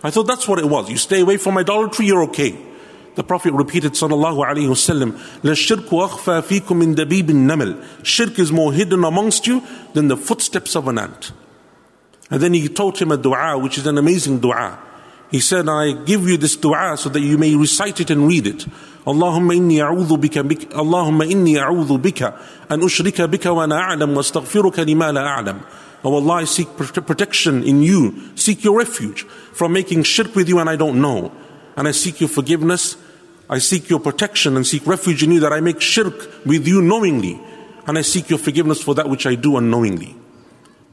I 0.04 0.10
thought 0.10 0.28
that's 0.28 0.48
what 0.48 0.60
it 0.60 0.70
was. 0.70 0.90
You 0.90 0.98
stay 0.98 1.22
away 1.22 1.38
from 1.38 1.58
idolatry, 1.58 2.06
you're 2.06 2.24
okay." 2.24 2.56
The 3.16 3.24
Prophet 3.24 3.54
repeated 3.54 3.94
sallallahu 3.94 4.46
alaihi 4.46 4.68
wasallam, 4.68 5.18
"La 5.44 5.54
shirku 5.54 6.08
akhfa 6.08 6.44
fikum 6.44 6.78
min 6.78 6.96
dabib 6.96 7.30
naml." 7.30 7.84
Shirk 8.04 8.38
is 8.38 8.52
more 8.52 8.72
hidden 8.72 9.04
amongst 9.04 9.48
you 9.48 9.64
than 9.94 10.08
the 10.08 10.18
footsteps 10.18 10.76
of 10.76 10.88
an 10.88 11.00
ant. 11.00 11.32
And 12.30 12.42
then 12.42 12.54
he 12.54 12.68
taught 12.68 13.02
him 13.02 13.12
a 13.12 13.18
dua, 13.18 13.58
which 13.58 13.78
is 13.78 13.88
an 13.88 13.98
amazing 13.98 14.40
dua. 14.40 14.78
He 15.32 15.40
said, 15.40 15.68
I 15.68 15.92
give 15.92 16.28
you 16.28 16.38
this 16.38 16.56
dua 16.56 16.96
so 16.98 17.10
that 17.10 17.20
you 17.20 17.38
may 17.38 17.56
recite 17.56 18.00
it 18.00 18.10
and 18.10 18.28
read 18.28 18.48
it. 18.48 18.66
اللهم 19.08 19.52
إني 19.52 19.82
أعوذ 19.82 20.18
بك, 20.18 20.40
بك 20.40 20.76
اللهم 20.76 21.22
إني 21.22 21.60
أعوذ 21.60 21.98
بك 21.98 22.24
أن 22.72 22.84
أشرك 22.84 23.22
بك 23.22 23.46
وأنا 23.46 23.76
أعلم 23.76 24.18
واستغفرك 24.18 24.80
لما 24.80 25.12
لا 25.12 25.28
أعلم 25.28 25.60
Oh 26.05 26.15
Allah, 26.15 26.35
I 26.35 26.45
seek 26.45 26.69
protection 26.77 27.63
in 27.63 27.83
you, 27.83 28.37
seek 28.37 28.65
your 28.65 28.77
refuge 28.79 29.23
from 29.53 29.73
making 29.73 30.03
shirk 30.03 30.35
with 30.35 30.49
you 30.49 30.59
and 30.59 30.69
I 30.69 30.77
don't 30.77 31.01
know. 31.01 31.33
And 31.77 31.87
I 31.87 31.93
seek 31.93 32.21
your 32.21 32.29
forgiveness, 32.29 32.97
I 33.49 33.59
seek 33.59 33.89
your 33.89 34.01
protection 34.01 34.57
and 34.57 34.67
seek 34.67 34.87
refuge 34.87 35.23
in 35.23 35.31
you 35.31 35.41
that 35.41 35.53
I 35.53 35.61
make 35.61 35.81
shirk 35.81 36.45
with 36.45 36.67
you 36.67 36.83
knowingly. 36.83 37.41
And 37.87 37.99
I 37.99 38.03
seek 38.03 38.31
your 38.31 38.39
forgiveness 38.39 38.83
for 38.83 38.95
that 38.95 39.09
which 39.09 39.27
I 39.27 39.35
do 39.35 39.57
unknowingly. 39.57 40.17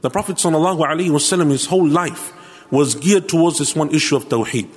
The 0.00 0.10
Prophet 0.10 0.36
ﷺ, 0.36 1.50
his 1.50 1.66
whole 1.66 1.86
life 1.86 2.32
was 2.70 2.94
geared 2.94 3.28
towards 3.28 3.58
this 3.58 3.76
one 3.76 3.90
issue 3.90 4.16
of 4.16 4.28
tawheed. 4.28 4.68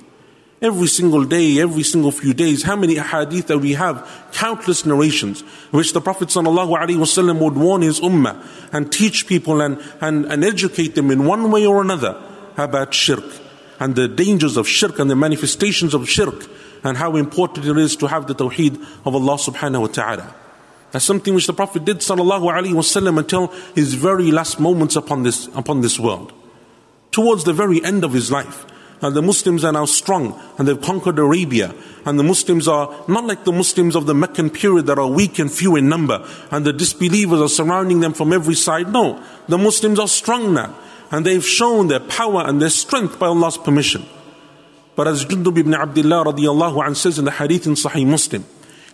Every 0.64 0.86
single 0.86 1.26
day, 1.26 1.60
every 1.60 1.82
single 1.82 2.10
few 2.10 2.32
days, 2.32 2.62
how 2.62 2.74
many 2.74 2.94
ahadith 2.94 3.48
that 3.48 3.58
we 3.58 3.74
have, 3.74 4.08
countless 4.32 4.86
narrations, 4.86 5.42
which 5.72 5.92
the 5.92 6.00
Prophet 6.00 6.28
ﷺ 6.30 7.38
would 7.38 7.54
warn 7.54 7.82
his 7.82 8.00
ummah 8.00 8.42
and 8.72 8.90
teach 8.90 9.26
people 9.26 9.60
and, 9.60 9.78
and, 10.00 10.24
and 10.24 10.42
educate 10.42 10.94
them 10.94 11.10
in 11.10 11.26
one 11.26 11.50
way 11.50 11.66
or 11.66 11.82
another 11.82 12.18
about 12.56 12.94
shirk 12.94 13.26
and 13.78 13.94
the 13.94 14.08
dangers 14.08 14.56
of 14.56 14.66
shirk 14.66 14.98
and 14.98 15.10
the 15.10 15.16
manifestations 15.16 15.92
of 15.92 16.08
shirk 16.08 16.46
and 16.82 16.96
how 16.96 17.14
important 17.16 17.66
it 17.66 17.76
is 17.76 17.94
to 17.96 18.06
have 18.06 18.26
the 18.26 18.34
tawheed 18.34 18.82
of 19.04 19.14
Allah 19.14 19.36
subhanahu 19.36 19.82
wa 19.82 19.86
ta'ala. 19.88 20.34
That's 20.92 21.04
something 21.04 21.34
which 21.34 21.46
the 21.46 21.52
Prophet 21.52 21.84
did 21.84 21.98
sallallahu 21.98 22.50
alaihi 22.50 22.72
wasallam 22.72 23.18
until 23.18 23.48
his 23.74 23.92
very 23.92 24.30
last 24.30 24.58
moments 24.58 24.96
upon 24.96 25.24
this, 25.24 25.46
upon 25.48 25.82
this 25.82 26.00
world. 26.00 26.32
Towards 27.10 27.44
the 27.44 27.52
very 27.52 27.84
end 27.84 28.02
of 28.02 28.14
his 28.14 28.32
life, 28.32 28.64
and 29.04 29.14
the 29.14 29.22
Muslims 29.22 29.64
are 29.64 29.72
now 29.72 29.84
strong 29.84 30.40
and 30.58 30.66
they've 30.66 30.80
conquered 30.80 31.18
Arabia. 31.18 31.74
And 32.06 32.18
the 32.18 32.22
Muslims 32.24 32.66
are 32.66 33.04
not 33.06 33.24
like 33.24 33.44
the 33.44 33.52
Muslims 33.52 33.94
of 33.94 34.06
the 34.06 34.14
Meccan 34.14 34.50
period 34.50 34.86
that 34.86 34.98
are 34.98 35.06
weak 35.06 35.38
and 35.38 35.52
few 35.52 35.76
in 35.76 35.88
number 35.88 36.26
and 36.50 36.64
the 36.64 36.72
disbelievers 36.72 37.40
are 37.40 37.48
surrounding 37.48 38.00
them 38.00 38.14
from 38.14 38.32
every 38.32 38.54
side. 38.54 38.90
No, 38.90 39.22
the 39.46 39.58
Muslims 39.58 39.98
are 39.98 40.08
strong 40.08 40.54
now 40.54 40.74
and 41.10 41.26
they've 41.26 41.44
shown 41.44 41.88
their 41.88 42.00
power 42.00 42.44
and 42.46 42.62
their 42.62 42.70
strength 42.70 43.18
by 43.18 43.26
Allah's 43.26 43.58
permission. 43.58 44.06
But 44.96 45.06
as 45.06 45.24
Jundub 45.24 45.58
ibn 45.58 45.74
Abdullah 45.74 46.24
radiallahu 46.24 46.84
anh 46.84 46.94
says 46.94 47.18
in 47.18 47.26
the 47.26 47.30
hadith 47.30 47.66
in 47.66 47.74
Sahih 47.74 48.06
Muslim, 48.06 48.44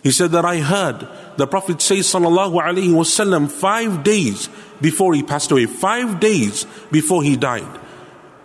he 0.03 0.11
said 0.11 0.31
that 0.31 0.43
I 0.43 0.59
heard 0.59 1.07
the 1.37 1.47
Prophet 1.47 1.81
say 1.81 1.99
sallallahu 1.99 2.61
alayhi 2.61 2.89
wasallam, 2.89 3.49
five 3.49 4.03
days 4.03 4.49
before 4.81 5.13
he 5.13 5.23
passed 5.23 5.51
away, 5.51 5.67
five 5.67 6.19
days 6.19 6.65
before 6.91 7.23
he 7.23 7.37
died. 7.37 7.79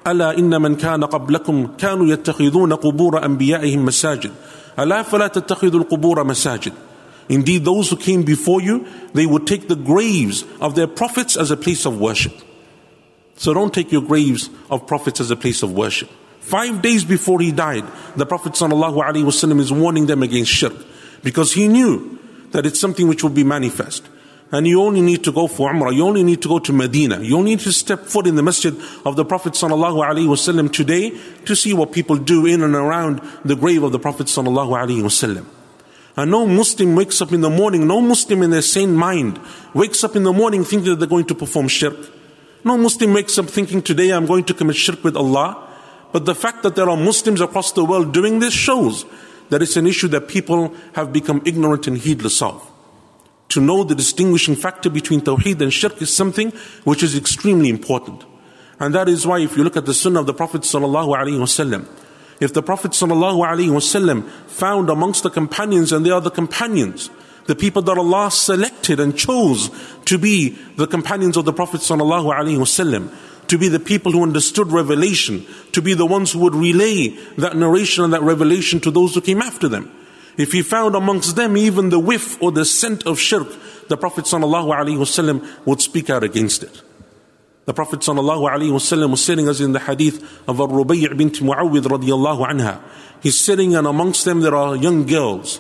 ألا 0.08 0.38
إن 0.38 0.62
من 0.62 0.75
كان 0.75 1.03
قبلكم 1.03 1.67
كانوا 1.77 2.05
يتخذون 2.05 2.74
قبور 2.74 3.25
أنبيائهم 3.25 3.86
مساجد 3.86 4.31
ألا 4.79 5.01
فلا 5.01 5.27
تتخذوا 5.27 5.79
القبور 5.81 6.24
مساجد 6.24 6.74
Indeed, 7.29 7.63
those 7.63 7.89
who 7.89 7.96
came 7.96 8.24
before 8.24 8.62
you, 8.62 8.86
they 9.13 9.25
would 9.25 9.48
take 9.48 9.70
the 9.70 9.75
graves 9.75 10.43
of 10.60 10.75
their 10.75 10.88
prophets 10.88 11.38
as 11.38 11.50
a 11.50 11.55
place 11.55 11.86
of 11.86 11.98
worship. 11.98 12.34
So 13.38 13.53
don't 13.53 13.74
take 13.74 13.89
your 13.91 14.01
graves 14.01 14.50
of 14.70 14.86
prophets 14.86 15.22
as 15.22 15.31
a 15.31 15.38
place 15.38 15.63
of 15.63 15.72
worship. 15.72 16.10
Five 16.41 16.81
days 16.81 17.05
before 17.05 17.39
he 17.39 17.53
died, 17.53 17.86
the 18.17 18.25
Prophet 18.25 18.53
ﷺ 18.53 19.60
is 19.60 19.72
warning 19.72 20.08
them 20.08 20.24
against 20.24 20.51
shirk 20.51 20.74
because 21.24 21.53
he 21.53 21.70
knew 21.70 22.20
that 22.51 22.65
it's 22.65 22.79
something 22.79 23.08
which 23.08 23.24
will 23.24 23.29
be 23.29 23.46
manifest. 23.46 24.03
And 24.53 24.67
you 24.67 24.81
only 24.81 25.00
need 25.00 25.25
to 25.25 25.33
go 25.33 25.49
for 25.49 25.73
Umrah, 25.73 25.93
you 25.93 26.05
only 26.05 26.23
need 26.23 26.41
to 26.43 26.49
go 26.49 26.61
to 26.61 26.73
Medina, 26.73 27.21
you 27.21 27.37
only 27.37 27.57
need 27.57 27.61
to 27.61 27.73
step 27.73 28.00
foot 28.00 28.29
in 28.29 28.37
the 28.37 28.43
masjid 28.45 28.75
of 29.05 29.17
the 29.17 29.25
Prophet 29.25 29.55
ﷺ 29.55 30.73
today 30.73 31.19
to 31.47 31.57
see 31.57 31.73
what 31.73 31.91
people 31.91 32.17
do 32.17 32.47
in 32.47 32.62
and 32.62 32.75
around 32.75 33.21
the 33.45 33.57
grave 33.57 33.83
of 33.83 33.91
the 33.91 33.99
Prophet 33.99 34.29
ﷺ. 34.29 35.47
And 36.17 36.31
no 36.31 36.47
Muslim 36.47 36.95
wakes 36.95 37.21
up 37.21 37.33
in 37.33 37.41
the 37.41 37.50
morning, 37.50 37.88
no 37.88 38.00
Muslim 38.00 38.43
in 38.43 38.50
their 38.50 38.62
sane 38.62 38.95
mind 38.95 39.41
wakes 39.75 40.05
up 40.05 40.15
in 40.15 40.23
the 40.23 40.33
morning 40.33 40.65
thinking 40.65 40.91
that 40.91 40.97
they're 41.00 41.09
going 41.09 41.26
to 41.26 41.35
perform 41.35 41.67
shirk. 41.69 41.97
No 42.65 42.79
Muslim 42.79 43.15
wakes 43.15 43.37
up 43.38 43.47
thinking 43.47 43.83
today 43.83 44.11
I'm 44.11 44.26
going 44.26 44.45
to 44.45 44.55
commit 44.55 44.76
shirk 44.76 45.03
with 45.05 45.17
Allah. 45.17 45.69
But 46.12 46.25
the 46.25 46.35
fact 46.35 46.62
that 46.62 46.76
there 46.76 46.88
are 46.88 46.97
Muslims 46.97 47.41
across 47.41 47.73
the 47.73 47.85
world 47.85 48.15
doing 48.15 48.38
this 48.38 48.55
shows 48.55 49.05
that 49.50 49.61
it's 49.61 49.76
an 49.76 49.87
issue 49.87 50.09
that 50.09 50.29
people 50.29 50.75
have 50.95 51.12
become 51.12 51.43
ignorant 51.45 51.87
and 51.87 51.99
heedless 51.99 52.41
of 52.41 52.67
To 53.50 53.62
know 53.62 53.84
the 53.84 53.96
distinguishing 53.96 54.55
factor 54.55 54.89
between 54.89 55.22
Tawheed 55.22 55.62
and 55.62 55.74
Shirk 55.74 56.01
is 56.01 56.15
something 56.15 56.51
which 56.84 57.03
is 57.03 57.17
extremely 57.17 57.70
important. 57.70 58.24
And 58.79 58.96
that 58.96 59.10
is 59.10 59.27
why 59.27 59.39
if 59.39 59.58
you 59.58 59.63
look 59.63 59.77
at 59.77 59.86
the 59.86 59.93
Sunnah 59.93 60.22
of 60.22 60.25
the 60.25 60.34
Prophet 60.34 60.62
ﷺ, 60.62 61.88
if 62.39 62.53
the 62.53 62.63
Prophet 62.63 62.91
ﷺ 62.91 64.29
found 64.48 64.89
amongst 64.89 65.24
the 65.24 65.29
companions, 65.29 65.91
and 65.91 66.05
they 66.05 66.10
are 66.10 66.22
the 66.22 66.31
companions, 66.31 67.12
the 67.46 67.55
people 67.55 67.81
that 67.84 67.98
Allah 67.98 68.31
selected 68.31 69.00
and 69.00 69.17
chose 69.17 69.70
to 70.05 70.17
be 70.17 70.58
the 70.77 70.88
companions 70.88 71.38
of 71.38 71.46
the 71.46 71.53
Prophet 71.53 71.81
ﷺ, 71.81 73.13
to 73.48 73.58
be 73.58 73.67
the 73.67 73.79
people 73.79 74.12
who 74.13 74.24
understood 74.24 74.72
revelation, 74.72 75.46
to 75.74 75.81
be 75.81 75.93
the 75.93 76.05
ones 76.05 76.31
who 76.31 76.39
would 76.39 76.55
relay 76.55 77.10
that 77.38 77.58
narration 77.58 78.03
and 78.03 78.13
that 78.13 78.22
revelation 78.22 78.79
to 78.79 78.91
those 78.91 79.13
who 79.13 79.22
came 79.22 79.41
after 79.41 79.67
them. 79.67 79.91
If 80.38 80.51
he 80.53 80.62
found 80.62 80.96
amongst 80.96 81.36
them 81.36 81.58
even 81.58 81.89
the 81.89 82.00
whiff 82.00 82.41
or 82.41 82.51
the 82.51 82.65
scent 82.65 83.05
of 83.05 83.20
shirk, 83.20 83.48
the 83.89 83.98
Prophet 83.98 84.25
ﷺ 84.25 85.65
would 85.65 85.81
speak 85.81 86.10
out 86.10 86.24
against 86.24 86.63
it. 86.63 86.81
The 87.65 87.74
Prophet 87.74 88.00
ﷺ 88.00 89.12
was 89.12 89.24
sitting 89.24 89.48
as 89.48 89.62
in 89.62 89.74
the 89.74 89.79
hadith 89.79 90.24
of 90.48 90.60
Al-Rubayy' 90.60 91.15
bint 91.17 91.36
Muawwid 91.36 91.84
radiallahu 91.84 92.48
anha. 92.48 92.81
He's 93.22 93.39
sitting 93.39 93.75
and 93.75 93.86
amongst 93.86 94.25
them 94.25 94.41
there 94.41 94.55
are 94.55 94.75
young 94.75 95.05
girls 95.05 95.60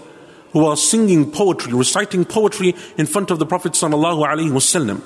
who 0.51 0.65
are 0.65 0.75
singing 0.75 1.31
poetry, 1.31 1.73
reciting 1.73 2.25
poetry 2.25 2.75
in 2.97 3.05
front 3.05 3.31
of 3.31 3.39
the 3.39 3.45
Prophet 3.45 3.73
ﷺ. 3.73 5.01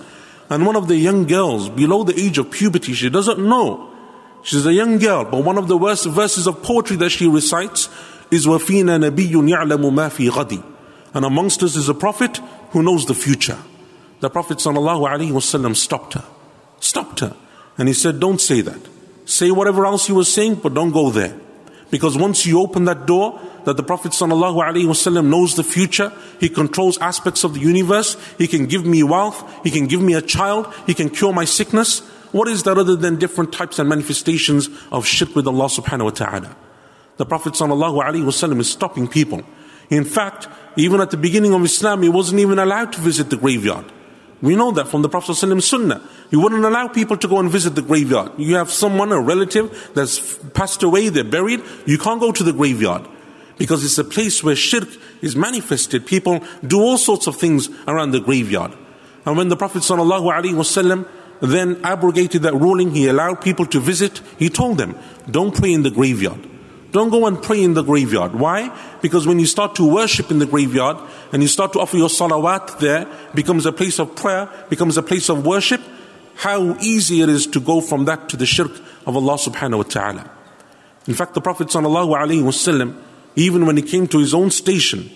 And 0.49 0.65
one 0.65 0.75
of 0.75 0.87
the 0.87 0.95
young 0.95 1.25
girls 1.25 1.69
below 1.69 2.03
the 2.03 2.17
age 2.19 2.37
of 2.37 2.51
puberty, 2.51 2.93
she 2.93 3.09
doesn't 3.09 3.39
know. 3.39 3.91
She's 4.43 4.65
a 4.65 4.73
young 4.73 4.99
girl, 4.99 5.25
but 5.25 5.43
one 5.43 5.57
of 5.57 5.67
the 5.67 5.77
worst 5.77 6.05
verses 6.05 6.47
of 6.47 6.61
poetry 6.61 6.97
that 6.97 7.09
she 7.09 7.27
recites 7.27 7.89
is 8.31 8.45
وَفِينَا 8.45 9.09
نَبِيٌّ 9.09 9.31
يَعْلَمُ 9.31 9.91
مَا 9.91 10.09
فِي 10.09 10.29
غَدِ 10.29 10.63
And 11.13 11.25
amongst 11.25 11.63
us 11.63 11.75
is 11.75 11.89
a 11.89 11.93
prophet 11.93 12.39
who 12.71 12.83
knows 12.83 13.05
the 13.05 13.15
future. 13.15 13.57
The 14.19 14.29
Prophet 14.29 14.57
ﷺ 14.57 15.75
stopped 15.75 16.13
her. 16.13 16.25
Stopped 16.79 17.19
her. 17.19 17.35
And 17.77 17.87
he 17.87 17.93
said, 17.93 18.19
don't 18.19 18.39
say 18.39 18.61
that. 18.61 18.79
Say 19.25 19.51
whatever 19.51 19.85
else 19.85 20.07
you 20.09 20.15
were 20.15 20.25
saying, 20.25 20.55
but 20.55 20.73
don't 20.73 20.91
go 20.91 21.09
there. 21.09 21.35
Because 21.91 22.17
once 22.17 22.45
you 22.45 22.59
open 22.61 22.85
that 22.85 23.05
door, 23.05 23.39
that 23.65 23.77
the 23.77 23.83
Prophet 23.83 24.11
ﷺ 24.11 25.25
knows 25.27 25.55
the 25.55 25.63
future, 25.63 26.11
He 26.39 26.49
controls 26.49 26.97
aspects 26.99 27.43
of 27.43 27.53
the 27.53 27.59
universe, 27.59 28.17
He 28.37 28.47
can 28.47 28.65
give 28.65 28.85
me 28.85 29.03
wealth, 29.03 29.43
He 29.63 29.71
can 29.71 29.87
give 29.87 30.01
me 30.01 30.13
a 30.13 30.21
child, 30.21 30.73
He 30.85 30.93
can 30.93 31.09
cure 31.09 31.33
my 31.33 31.45
sickness. 31.45 31.99
What 32.31 32.47
is 32.47 32.63
that 32.63 32.77
other 32.77 32.95
than 32.95 33.17
different 33.17 33.53
types 33.53 33.79
and 33.79 33.87
manifestations 33.87 34.69
of 34.91 35.05
shirk 35.05 35.35
with 35.35 35.47
Allah 35.47 35.65
subhanahu 35.65 36.05
wa 36.05 36.09
ta'ala? 36.09 36.55
The 37.19 37.25
Prophet 37.25 37.53
ﷺ 37.53 38.59
is 38.59 38.71
stopping 38.71 39.07
people. 39.07 39.41
In 39.89 40.03
fact, 40.03 40.47
even 40.75 40.99
at 40.99 41.11
the 41.11 41.17
beginning 41.17 41.53
of 41.53 41.63
Islam, 41.63 42.01
he 42.01 42.09
wasn't 42.09 42.41
even 42.41 42.59
allowed 42.59 42.93
to 42.93 43.01
visit 43.01 43.29
the 43.29 43.37
graveyard. 43.37 43.85
We 44.41 44.55
know 44.55 44.71
that 44.71 44.87
from 44.87 45.01
the 45.01 45.09
Prophet 45.09 45.31
ﷺ 45.31 45.61
sunnah. 45.61 46.01
He 46.29 46.35
wouldn't 46.35 46.65
allow 46.65 46.87
people 46.87 47.17
to 47.17 47.27
go 47.27 47.39
and 47.39 47.49
visit 47.49 47.75
the 47.75 47.81
graveyard. 47.81 48.31
You 48.37 48.55
have 48.55 48.71
someone, 48.71 49.11
a 49.11 49.19
relative 49.19 49.91
that's 49.93 50.37
passed 50.49 50.83
away, 50.83 51.09
they're 51.09 51.23
buried, 51.23 51.63
you 51.85 51.97
can't 51.97 52.19
go 52.19 52.31
to 52.31 52.43
the 52.43 52.53
graveyard 52.53 53.07
because 53.57 53.85
it's 53.85 53.97
a 53.97 54.03
place 54.03 54.43
where 54.43 54.55
shirk 54.55 54.89
is 55.21 55.35
manifested. 55.35 56.05
People 56.05 56.43
do 56.65 56.81
all 56.81 56.97
sorts 56.97 57.27
of 57.27 57.37
things 57.37 57.69
around 57.87 58.11
the 58.11 58.19
graveyard. 58.19 58.73
And 59.25 59.37
when 59.37 59.47
the 59.49 59.55
Prophet 59.55 59.81
ﷺ 59.81 61.07
then 61.41 61.79
abrogated 61.83 62.43
that 62.43 62.53
ruling, 62.53 62.93
he 62.93 63.07
allowed 63.07 63.41
people 63.41 63.65
to 63.67 63.79
visit, 63.79 64.21
he 64.37 64.49
told 64.49 64.77
them, 64.77 64.97
don't 65.29 65.55
pray 65.55 65.73
in 65.73 65.83
the 65.83 65.91
graveyard. 65.91 66.48
Don't 66.92 67.10
go 67.10 67.26
and 67.26 67.40
pray 67.40 67.62
in 67.62 67.74
the 67.74 67.82
graveyard. 67.82 68.34
Why? 68.34 68.76
Because 69.00 69.26
when 69.26 69.38
you 69.38 69.46
start 69.46 69.74
to 69.76 69.84
worship 69.84 70.30
in 70.30 70.38
the 70.38 70.46
graveyard 70.46 70.96
and 71.32 71.42
you 71.42 71.48
start 71.48 71.72
to 71.74 71.80
offer 71.80 71.96
your 71.96 72.08
salawat 72.08 72.78
there, 72.80 73.06
becomes 73.34 73.66
a 73.66 73.72
place 73.72 73.98
of 73.98 74.16
prayer, 74.16 74.48
becomes 74.68 74.96
a 74.96 75.02
place 75.02 75.28
of 75.28 75.46
worship, 75.46 75.80
how 76.36 76.76
easy 76.80 77.20
it 77.20 77.28
is 77.28 77.46
to 77.48 77.60
go 77.60 77.80
from 77.80 78.06
that 78.06 78.28
to 78.30 78.36
the 78.36 78.46
shirk 78.46 78.72
of 79.06 79.16
Allah 79.16 79.34
subhanahu 79.34 79.76
wa 79.76 79.82
ta'ala. 79.84 80.30
In 81.06 81.14
fact, 81.14 81.34
the 81.34 81.40
Prophet 81.40 81.68
sallallahu 81.68 82.16
alaihi 82.16 82.42
wasallam 82.42 82.96
even 83.36 83.66
when 83.66 83.76
he 83.76 83.82
came 83.82 84.06
to 84.08 84.18
his 84.18 84.34
own 84.34 84.50
station, 84.50 85.10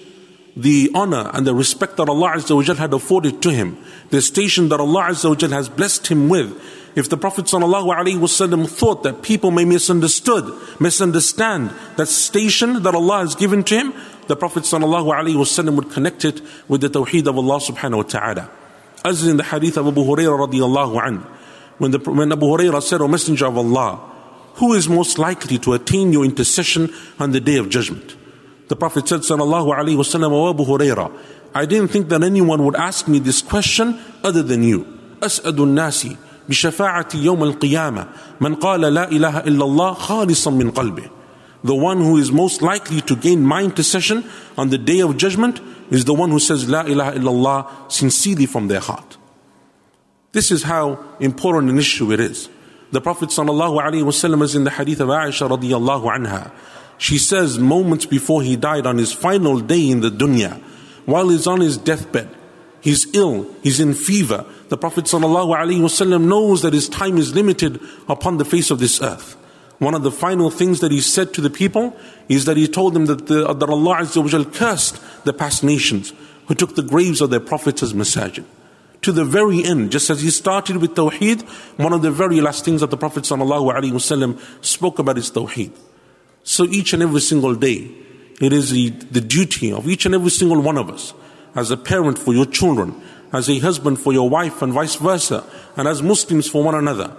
the 0.56 0.90
honor 0.94 1.30
and 1.34 1.46
the 1.46 1.54
respect 1.54 1.96
that 1.96 2.08
Allah 2.08 2.34
Azza 2.36 2.76
had 2.76 2.92
afforded 2.92 3.42
to 3.42 3.50
him, 3.50 3.76
the 4.10 4.22
station 4.22 4.68
that 4.68 4.80
Allah 4.80 5.08
Azza 5.10 5.50
has 5.50 5.68
blessed 5.68 6.06
him 6.06 6.28
with, 6.28 6.52
if 6.95 7.09
the 7.09 7.17
Prophet 7.17 7.45
ﷺ 7.45 8.69
thought 8.69 9.03
that 9.03 9.21
people 9.21 9.51
may 9.51 9.65
misunderstood, 9.65 10.51
misunderstand 10.79 11.71
that 11.97 12.07
station 12.07 12.83
that 12.83 12.95
Allah 12.95 13.19
has 13.19 13.35
given 13.35 13.63
to 13.65 13.75
him, 13.75 13.93
the 14.27 14.35
Prophet 14.35 14.63
ﷺ 14.63 15.75
would 15.75 15.91
connect 15.91 16.25
it 16.25 16.41
with 16.67 16.81
the 16.81 16.89
tawheed 16.89 17.27
of 17.27 17.37
Allah 17.37 17.59
subhanahu 17.59 17.97
wa 17.97 18.03
ta'ala. 18.03 18.49
As 19.05 19.25
in 19.25 19.37
the 19.37 19.43
hadith 19.43 19.77
of 19.77 19.87
Abu 19.87 20.03
Hurairah 20.03 20.49
radiallahu 20.49 21.01
anhu, 21.01 21.23
when, 21.77 21.91
the, 21.91 21.99
when 21.99 22.31
Abu 22.31 22.45
Hurairah 22.45 22.83
said, 22.83 23.01
O 23.01 23.07
Messenger 23.07 23.47
of 23.47 23.57
Allah, 23.57 23.95
who 24.55 24.73
is 24.73 24.89
most 24.89 25.17
likely 25.17 25.57
to 25.59 25.73
attain 25.73 26.11
your 26.11 26.25
intercession 26.25 26.93
on 27.17 27.31
the 27.31 27.39
day 27.39 27.57
of 27.57 27.69
judgment? 27.69 28.15
The 28.67 28.75
Prophet 28.75 29.07
said, 29.07 29.21
Sallallahu 29.21 29.73
Alaihi 29.73 29.95
Wasallam, 29.95 30.49
Abu 30.49 30.65
Huraira, 30.65 31.11
I 31.55 31.65
didn't 31.65 31.87
think 31.87 32.09
that 32.09 32.23
anyone 32.23 32.63
would 32.65 32.75
ask 32.75 33.07
me 33.07 33.19
this 33.19 33.41
question 33.41 33.99
other 34.23 34.43
than 34.43 34.63
you. 34.63 34.85
أسأل 35.21 35.57
الناس 35.57 36.15
بشفاعة 36.49 37.09
يوم 37.15 37.43
القيامة 37.43 38.07
من 38.41 38.55
قال 38.55 38.81
لا 38.81 39.11
إله 39.11 39.39
إلا 39.39 39.65
الله 39.65 39.93
خالصا 39.93 40.51
من 40.51 40.71
قلبه. 40.71 41.09
The 41.63 41.75
one 41.75 41.97
who 41.97 42.17
is 42.17 42.31
most 42.31 42.61
likely 42.61 43.01
to 43.01 43.15
gain 43.15 43.43
my 43.43 43.63
intercession 43.63 44.23
on 44.57 44.69
the 44.69 44.77
day 44.77 45.01
of 45.01 45.17
judgment 45.17 45.59
is 45.91 46.05
the 46.05 46.13
one 46.13 46.31
who 46.31 46.39
says 46.39 46.69
La 46.69 46.81
ilaha 46.81 47.19
illallah 47.19 47.91
sincerely 47.91 48.45
from 48.45 48.67
their 48.67 48.79
heart. 48.79 49.17
This 50.31 50.51
is 50.51 50.63
how 50.63 51.03
important 51.19 51.71
an 51.71 51.77
issue 51.79 52.11
it 52.11 52.19
is. 52.19 52.49
The 52.91 53.01
Prophet 53.01 53.29
ﷺ 53.29 54.43
is 54.43 54.55
in 54.55 54.63
the 54.63 54.69
hadith 54.69 54.99
of 54.99 55.09
Aisha 55.09 55.49
radiallahu 55.49 56.15
anha. 56.15 56.51
She 56.97 57.17
says 57.17 57.59
moments 57.59 58.05
before 58.05 58.41
he 58.41 58.55
died 58.55 58.85
on 58.85 58.97
his 58.97 59.11
final 59.11 59.59
day 59.59 59.89
in 59.89 60.01
the 60.01 60.09
dunya, 60.09 60.61
while 61.05 61.29
he's 61.29 61.47
on 61.47 61.61
his 61.61 61.77
deathbed, 61.77 62.29
he's 62.84 63.12
ill, 63.14 63.50
he's 63.62 63.80
in 63.80 63.94
fever. 63.94 64.44
The 64.68 64.76
Prophet 64.76 65.06
ﷺ 65.06 66.24
knows 66.24 66.62
that 66.62 66.72
his 66.72 66.88
time 66.88 67.18
is 67.18 67.34
limited 67.34 67.80
upon 68.08 68.36
the 68.36 68.44
face 68.44 68.70
of 68.70 68.78
this 68.78 69.02
earth. 69.02 69.34
One 69.78 69.94
of 69.94 70.04
the 70.04 70.12
final 70.12 70.50
things 70.50 70.78
that 70.80 70.92
he 70.92 71.00
said 71.00 71.34
to 71.34 71.40
the 71.40 71.50
people 71.50 71.96
is 72.28 72.44
that 72.44 72.56
he 72.56 72.68
told 72.68 72.94
them 72.94 73.06
that, 73.06 73.26
the, 73.26 73.52
that 73.52 73.68
Allah 73.68 73.96
Azza 73.96 74.54
cursed 74.54 75.00
the 75.24 75.32
past 75.32 75.64
nations 75.64 76.12
who 76.46 76.54
took 76.54 76.76
the 76.76 76.82
graves 76.82 77.20
of 77.20 77.30
their 77.30 77.40
prophets 77.40 77.82
as 77.82 77.92
masajid 77.92 78.44
to 79.04 79.12
the 79.12 79.24
very 79.24 79.62
end, 79.62 79.92
just 79.92 80.08
as 80.08 80.22
he 80.22 80.30
started 80.30 80.78
with 80.78 80.94
Tawheed, 80.94 81.42
one 81.78 81.92
of 81.92 82.00
the 82.00 82.10
very 82.10 82.40
last 82.40 82.64
things 82.64 82.80
that 82.80 82.90
the 82.90 82.96
Prophet 82.96 83.24
ﷺ 83.24 84.64
spoke 84.64 84.98
about 84.98 85.18
is 85.18 85.30
Tawheed. 85.30 85.72
So 86.42 86.64
each 86.64 86.94
and 86.94 87.02
every 87.02 87.20
single 87.20 87.54
day, 87.54 87.90
it 88.40 88.52
is 88.52 88.70
the, 88.70 88.88
the 88.88 89.20
duty 89.20 89.72
of 89.72 89.88
each 89.88 90.06
and 90.06 90.14
every 90.14 90.30
single 90.30 90.60
one 90.60 90.78
of 90.78 90.88
us, 90.88 91.12
as 91.54 91.70
a 91.70 91.76
parent 91.76 92.18
for 92.18 92.34
your 92.34 92.46
children, 92.46 93.00
as 93.32 93.48
a 93.48 93.58
husband 93.58 94.00
for 94.00 94.12
your 94.12 94.28
wife, 94.28 94.62
and 94.62 94.72
vice 94.72 94.96
versa, 94.96 95.44
and 95.76 95.88
as 95.88 96.02
Muslims 96.02 96.48
for 96.48 96.62
one 96.62 96.74
another, 96.74 97.14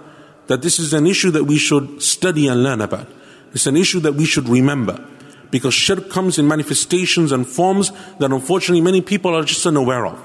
that 0.46 0.62
this 0.62 0.78
is 0.78 0.92
an 0.92 1.06
issue 1.06 1.30
that 1.30 1.44
we 1.44 1.58
should 1.58 2.02
study 2.02 2.48
and 2.48 2.62
learn 2.62 2.80
about. 2.80 3.08
It's 3.52 3.66
an 3.66 3.76
issue 3.76 4.00
that 4.00 4.14
we 4.14 4.24
should 4.24 4.48
remember. 4.48 5.04
Because 5.50 5.74
shirk 5.74 6.10
comes 6.10 6.38
in 6.38 6.48
manifestations 6.48 7.32
and 7.32 7.46
forms 7.46 7.92
that 8.18 8.32
unfortunately 8.32 8.80
many 8.80 9.00
people 9.00 9.34
are 9.34 9.44
just 9.44 9.64
unaware 9.64 10.06
of. 10.06 10.22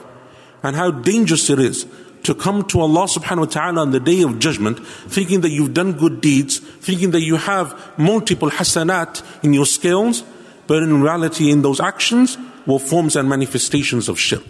And 0.63 0.75
how 0.75 0.91
dangerous 0.91 1.49
it 1.49 1.59
is 1.59 1.85
to 2.23 2.35
come 2.35 2.63
to 2.65 2.81
Allah 2.81 3.05
subhanahu 3.05 3.39
wa 3.39 3.45
ta'ala 3.45 3.81
on 3.81 3.91
the 3.91 3.99
day 3.99 4.21
of 4.21 4.39
judgment 4.39 4.85
thinking 4.85 5.41
that 5.41 5.49
you've 5.49 5.73
done 5.73 5.93
good 5.93 6.21
deeds, 6.21 6.59
thinking 6.59 7.11
that 7.11 7.21
you 7.21 7.35
have 7.35 7.97
multiple 7.97 8.49
hasanat 8.49 9.23
in 9.43 9.53
your 9.53 9.65
scales, 9.65 10.23
but 10.67 10.83
in 10.83 11.01
reality 11.01 11.51
in 11.51 11.61
those 11.61 11.79
actions 11.79 12.37
were 12.65 12.79
forms 12.79 13.15
and 13.15 13.27
manifestations 13.27 14.09
of 14.09 14.19
shirk. 14.19 14.43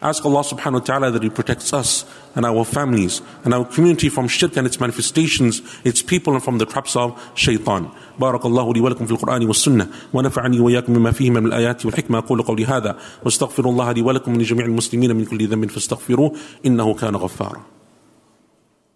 Ask 0.00 0.24
Allah 0.24 0.44
subhanahu 0.46 0.74
wa 0.74 0.86
ta'ala 0.86 1.10
that 1.10 1.22
He 1.24 1.28
protects 1.28 1.72
us 1.72 2.04
and 2.36 2.46
our 2.46 2.64
families 2.64 3.20
and 3.44 3.52
our 3.52 3.64
community 3.64 4.08
from 4.08 4.28
shirk 4.28 4.56
and 4.56 4.64
its 4.64 4.78
manifestations, 4.78 5.60
its 5.82 6.02
people 6.02 6.34
and 6.34 6.42
from 6.42 6.58
the 6.58 6.66
traps 6.66 6.94
of 6.94 7.18
shaitan. 7.34 7.90
بارك 8.20 8.46
الله 8.46 8.74
لي 8.74 8.80
ولكم 8.80 9.06
في 9.06 9.12
القرآن 9.12 9.46
والسنة 9.46 9.88
ونفعني 10.12 10.60
وإياكم 10.60 10.92
مما 10.92 11.10
فيهما 11.10 11.40
من 11.40 11.46
الآيات 11.46 11.86
والحكمة 11.86 12.18
أقول 12.18 12.42
قولي 12.42 12.64
هذا 12.64 12.96
واستغفر 13.24 13.68
الله 13.68 13.92
لي 13.92 14.02
ولكم 14.02 14.34
ولجميع 14.34 14.66
المسلمين 14.66 15.16
من 15.16 15.24
كل 15.24 15.48
ذنب 15.48 15.70
فاستغفروه 15.70 16.32
إنه 16.66 16.94
كان 16.94 17.16
غفارا 17.16 17.62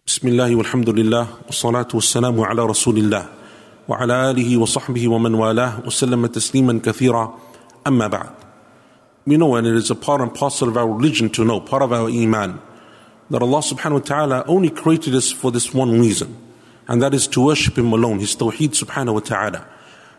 بسم 0.06 0.28
الله 0.28 0.56
والحمد 0.56 0.90
لله 0.90 1.26
والصلاة 1.46 1.88
والسلام 1.94 2.40
على 2.40 2.66
رسول 2.66 2.98
الله 2.98 3.26
وعلى 3.88 4.30
آله 4.30 4.56
وصحبه 4.56 5.08
ومن 5.08 5.34
والاه 5.34 5.82
وسلم 5.86 6.26
تسليما 6.26 6.80
كثيرا 6.84 7.38
أما 7.86 8.06
بعد 8.06 8.41
We 9.24 9.36
know 9.36 9.54
and 9.54 9.66
it 9.66 9.74
is 9.76 9.90
a 9.90 9.94
part 9.94 10.20
and 10.20 10.34
parcel 10.34 10.68
of 10.68 10.76
our 10.76 10.88
religion 10.88 11.30
to 11.30 11.44
know, 11.44 11.60
part 11.60 11.82
of 11.82 11.92
our 11.92 12.08
iman, 12.08 12.60
that 13.30 13.42
Allah 13.42 13.60
subhanahu 13.60 13.92
wa 13.92 13.98
ta'ala 14.00 14.44
only 14.46 14.68
created 14.68 15.14
us 15.14 15.30
for 15.30 15.52
this 15.52 15.72
one 15.72 16.00
reason, 16.00 16.36
and 16.88 17.00
that 17.02 17.14
is 17.14 17.28
to 17.28 17.44
worship 17.44 17.78
Him 17.78 17.92
alone, 17.92 18.18
His 18.18 18.34
tawheed 18.34 18.70
subhanahu 18.70 19.14
wa 19.14 19.20
ta'ala. 19.20 19.66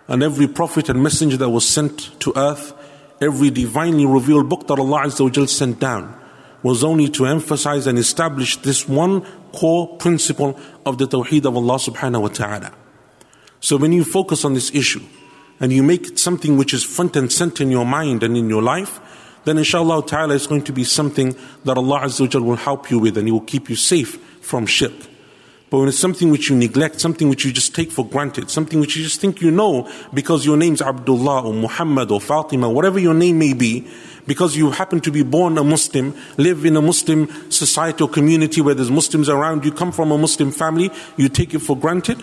And 0.08 0.24
every 0.24 0.48
prophet 0.48 0.90
and 0.90 1.04
messenger 1.04 1.38
that 1.38 1.50
was 1.50 1.68
sent 1.68 2.18
to 2.22 2.34
earth, 2.36 2.74
every 3.22 3.50
divinely 3.50 4.06
revealed 4.06 4.50
book 4.50 4.68
that 4.68 4.80
Allah 4.80 5.02
Azza 5.02 5.38
wa 5.38 5.46
sent 5.46 5.80
down, 5.80 6.20
was 6.62 6.84
only 6.84 7.10
to 7.10 7.26
emphasize 7.26 7.88
and 7.88 8.00
establish 8.00 8.56
this 8.58 8.88
one 8.88 9.22
core 9.52 9.98
principle 9.98 10.58
of 10.86 10.98
the 10.98 11.06
tawheed 11.06 11.46
of 11.46 11.58
Allah 11.58 11.76
subhanahu 11.76 12.22
wa 12.22 12.28
ta'ala. 12.30 12.72
So 13.60 13.78
when 13.78 13.92
you 13.92 14.06
focus 14.06 14.46
on 14.46 14.54
this 14.54 14.74
issue, 14.74 15.02
and 15.64 15.72
you 15.72 15.82
make 15.82 16.08
it 16.08 16.20
something 16.20 16.58
which 16.58 16.74
is 16.74 16.84
front 16.84 17.16
and 17.16 17.32
center 17.32 17.64
in 17.64 17.72
your 17.72 17.86
mind 17.86 18.22
and 18.22 18.36
in 18.36 18.50
your 18.50 18.62
life, 18.62 19.00
then 19.46 19.58
inshallah 19.58 20.06
ta'ala 20.06 20.36
it's 20.36 20.46
going 20.46 20.62
to 20.62 20.74
be 20.74 20.84
something 20.84 21.34
that 21.64 21.78
Allah 21.78 22.02
Azza 22.02 22.44
will 22.44 22.58
help 22.58 22.92
you 22.92 23.00
with 23.00 23.18
and 23.18 23.30
He 23.30 23.32
will 23.32 23.40
keep 23.40 23.70
you 23.70 23.78
safe 23.78 24.18
from 24.42 24.66
shirk. 24.66 24.92
But 25.70 25.80
when 25.80 25.88
it's 25.88 25.98
something 25.98 26.32
which 26.32 26.50
you 26.50 26.58
neglect, 26.58 27.00
something 27.00 27.30
which 27.30 27.46
you 27.46 27.54
just 27.54 27.74
take 27.74 27.92
for 27.92 28.06
granted, 28.06 28.50
something 28.50 28.82
which 28.82 28.98
you 28.98 29.04
just 29.04 29.22
think 29.22 29.40
you 29.40 29.52
know 29.52 29.90
because 30.14 30.46
your 30.46 30.58
name's 30.58 30.82
Abdullah 30.82 31.44
or 31.46 31.54
Muhammad 31.54 32.12
or 32.12 32.20
Fatima, 32.20 32.70
whatever 32.70 33.00
your 33.00 33.14
name 33.14 33.40
may 33.40 33.54
be, 33.54 33.88
because 34.28 34.58
you 34.58 34.70
happen 34.72 35.00
to 35.00 35.12
be 35.12 35.24
born 35.24 35.58
a 35.58 35.64
Muslim, 35.64 36.14
live 36.36 36.66
in 36.66 36.76
a 36.76 36.82
Muslim 36.82 37.30
society 37.50 38.04
or 38.04 38.10
community 38.10 38.60
where 38.60 38.76
there's 38.76 38.92
Muslims 38.92 39.30
around, 39.30 39.64
you 39.64 39.72
come 39.72 39.94
from 39.94 40.12
a 40.12 40.18
Muslim 40.18 40.52
family, 40.52 40.92
you 41.16 41.30
take 41.30 41.54
it 41.54 41.60
for 41.60 41.78
granted, 41.78 42.22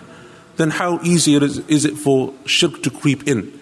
then 0.61 0.69
how 0.69 0.99
easy 1.01 1.35
it 1.35 1.43
is, 1.43 1.59
is 1.67 1.85
it 1.85 1.97
for 1.97 2.33
shirk 2.45 2.83
to 2.83 2.89
creep 2.89 3.27
in? 3.27 3.59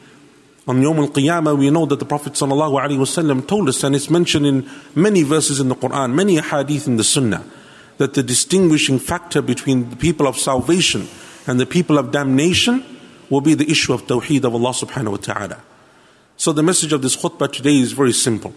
On 0.68 0.80
Yawm 0.82 0.98
al-Qiyamah, 0.98 1.58
we 1.58 1.72
know 1.72 1.86
that 1.86 1.98
the 1.98 2.06
Prophet 2.06 2.34
ﷺ 2.34 3.48
told 3.48 3.70
us, 3.70 3.84
and 3.84 3.96
it's 3.96 4.10
mentioned 4.10 4.46
in 4.46 4.70
many 4.94 5.24
verses 5.24 5.60
in 5.60 5.70
the 5.70 5.76
Quran, 5.76 6.14
many 6.14 6.36
hadith 6.36 6.86
in 6.86 6.98
the 6.98 7.04
Sunnah, 7.04 7.44
that 7.98 8.14
the 8.14 8.22
distinguishing 8.22 9.00
factor 9.00 9.42
between 9.42 9.90
the 9.90 9.96
people 9.96 10.28
of 10.28 10.38
salvation 10.38 11.08
and 11.48 11.60
the 11.60 11.66
people 11.66 11.98
of 11.98 12.12
damnation 12.12 12.86
will 13.30 13.42
be 13.42 13.56
the 13.56 13.70
issue 13.70 13.94
of 13.94 14.06
tawheed 14.06 14.44
of 14.44 14.54
Allah 14.54 14.72
subhanahu 14.72 15.12
wa 15.12 15.18
ta'ala. 15.18 15.64
So 16.38 16.54
the 16.54 16.64
message 16.64 16.94
of 16.94 17.02
this 17.02 17.18
khutbah 17.18 17.52
today 17.52 17.78
is 17.78 17.94
very 17.94 18.14
simple. 18.14 18.54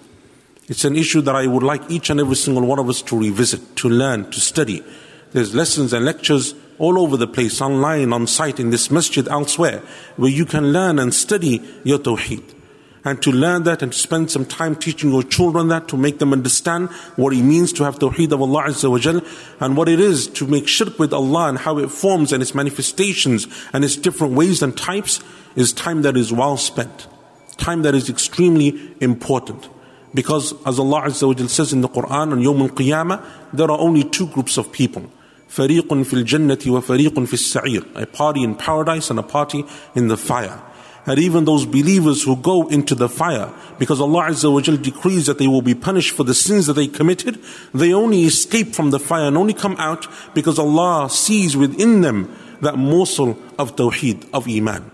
It's 0.68 0.84
an 0.84 0.96
issue 0.96 1.20
that 1.22 1.34
I 1.34 1.46
would 1.46 1.62
like 1.62 1.90
each 1.90 2.10
and 2.10 2.20
every 2.20 2.36
single 2.36 2.66
one 2.66 2.78
of 2.78 2.88
us 2.88 3.02
to 3.02 3.18
revisit, 3.18 3.76
to 3.76 3.88
learn, 3.88 4.30
to 4.30 4.40
study. 4.40 4.84
There's 5.32 5.54
lessons 5.54 5.92
and 5.92 6.04
lectures 6.04 6.54
all 6.78 6.98
over 6.98 7.16
the 7.16 7.26
place, 7.26 7.60
online, 7.60 8.12
on 8.12 8.26
site, 8.26 8.58
in 8.58 8.70
this 8.70 8.90
masjid, 8.90 9.26
elsewhere, 9.28 9.82
where 10.16 10.30
you 10.30 10.44
can 10.44 10.72
learn 10.72 10.98
and 10.98 11.14
study 11.14 11.62
your 11.84 11.98
tawheed. 11.98 12.42
And 13.04 13.20
to 13.22 13.32
learn 13.32 13.64
that 13.64 13.82
and 13.82 13.92
to 13.92 13.98
spend 13.98 14.30
some 14.30 14.44
time 14.44 14.76
teaching 14.76 15.10
your 15.10 15.24
children 15.24 15.68
that 15.68 15.88
to 15.88 15.96
make 15.96 16.20
them 16.20 16.32
understand 16.32 16.88
what 17.16 17.32
it 17.32 17.42
means 17.42 17.72
to 17.74 17.84
have 17.84 17.98
tawheed 17.98 18.30
of 18.30 18.40
Allah 18.40 18.64
Azza 18.64 18.88
wa 18.88 18.98
Jal 18.98 19.20
and 19.58 19.76
what 19.76 19.88
it 19.88 19.98
is 19.98 20.28
to 20.28 20.46
make 20.46 20.68
shirk 20.68 21.00
with 21.00 21.12
Allah 21.12 21.48
and 21.48 21.58
how 21.58 21.78
it 21.78 21.90
forms 21.90 22.32
and 22.32 22.40
its 22.40 22.54
manifestations 22.54 23.48
and 23.72 23.84
its 23.84 23.96
different 23.96 24.34
ways 24.34 24.62
and 24.62 24.76
types 24.76 25.20
is 25.56 25.72
time 25.72 26.02
that 26.02 26.16
is 26.16 26.32
well 26.32 26.56
spent. 26.56 27.08
Time 27.56 27.82
that 27.82 27.96
is 27.96 28.08
extremely 28.08 28.94
important. 29.00 29.68
Because 30.14 30.54
as 30.64 30.78
Allah 30.78 31.02
Azza 31.02 31.26
wa 31.26 31.34
Jal 31.34 31.48
says 31.48 31.72
in 31.72 31.80
the 31.80 31.88
Quran 31.88 32.32
on 32.32 32.40
Yawm 32.40 32.60
al-Qiyamah, 32.60 33.24
there 33.52 33.68
are 33.68 33.80
only 33.80 34.04
two 34.04 34.28
groups 34.28 34.56
of 34.58 34.70
people. 34.70 35.10
فريق 35.51 35.93
في 35.93 36.13
الجنة 36.13 36.59
وفريق 36.67 37.19
في 37.19 37.33
السعير 37.33 37.83
a 37.95 38.05
party 38.05 38.43
in 38.43 38.55
paradise 38.55 39.09
and 39.09 39.19
a 39.19 39.23
party 39.23 39.65
in 39.95 40.07
the 40.07 40.17
fire 40.17 40.61
and 41.05 41.19
even 41.19 41.45
those 41.45 41.65
believers 41.65 42.23
who 42.23 42.35
go 42.35 42.67
into 42.67 42.93
the 42.93 43.07
fire 43.07 43.49
because 43.79 44.01
Allah 44.01 44.25
Azza 44.29 44.51
wa 44.51 44.59
Jal 44.59 44.75
decrees 44.75 45.25
that 45.25 45.37
they 45.37 45.47
will 45.47 45.61
be 45.61 45.73
punished 45.73 46.11
for 46.11 46.25
the 46.25 46.33
sins 46.33 46.65
that 46.67 46.73
they 46.73 46.87
committed 46.87 47.39
they 47.73 47.93
only 47.93 48.25
escape 48.25 48.75
from 48.75 48.91
the 48.91 48.99
fire 48.99 49.27
and 49.27 49.37
only 49.37 49.53
come 49.53 49.75
out 49.77 50.05
because 50.33 50.59
Allah 50.59 51.09
sees 51.09 51.55
within 51.55 52.01
them 52.01 52.35
that 52.61 52.75
morsel 52.75 53.37
of 53.57 53.75
tawheed 53.75 54.27
of 54.33 54.47
iman 54.47 54.91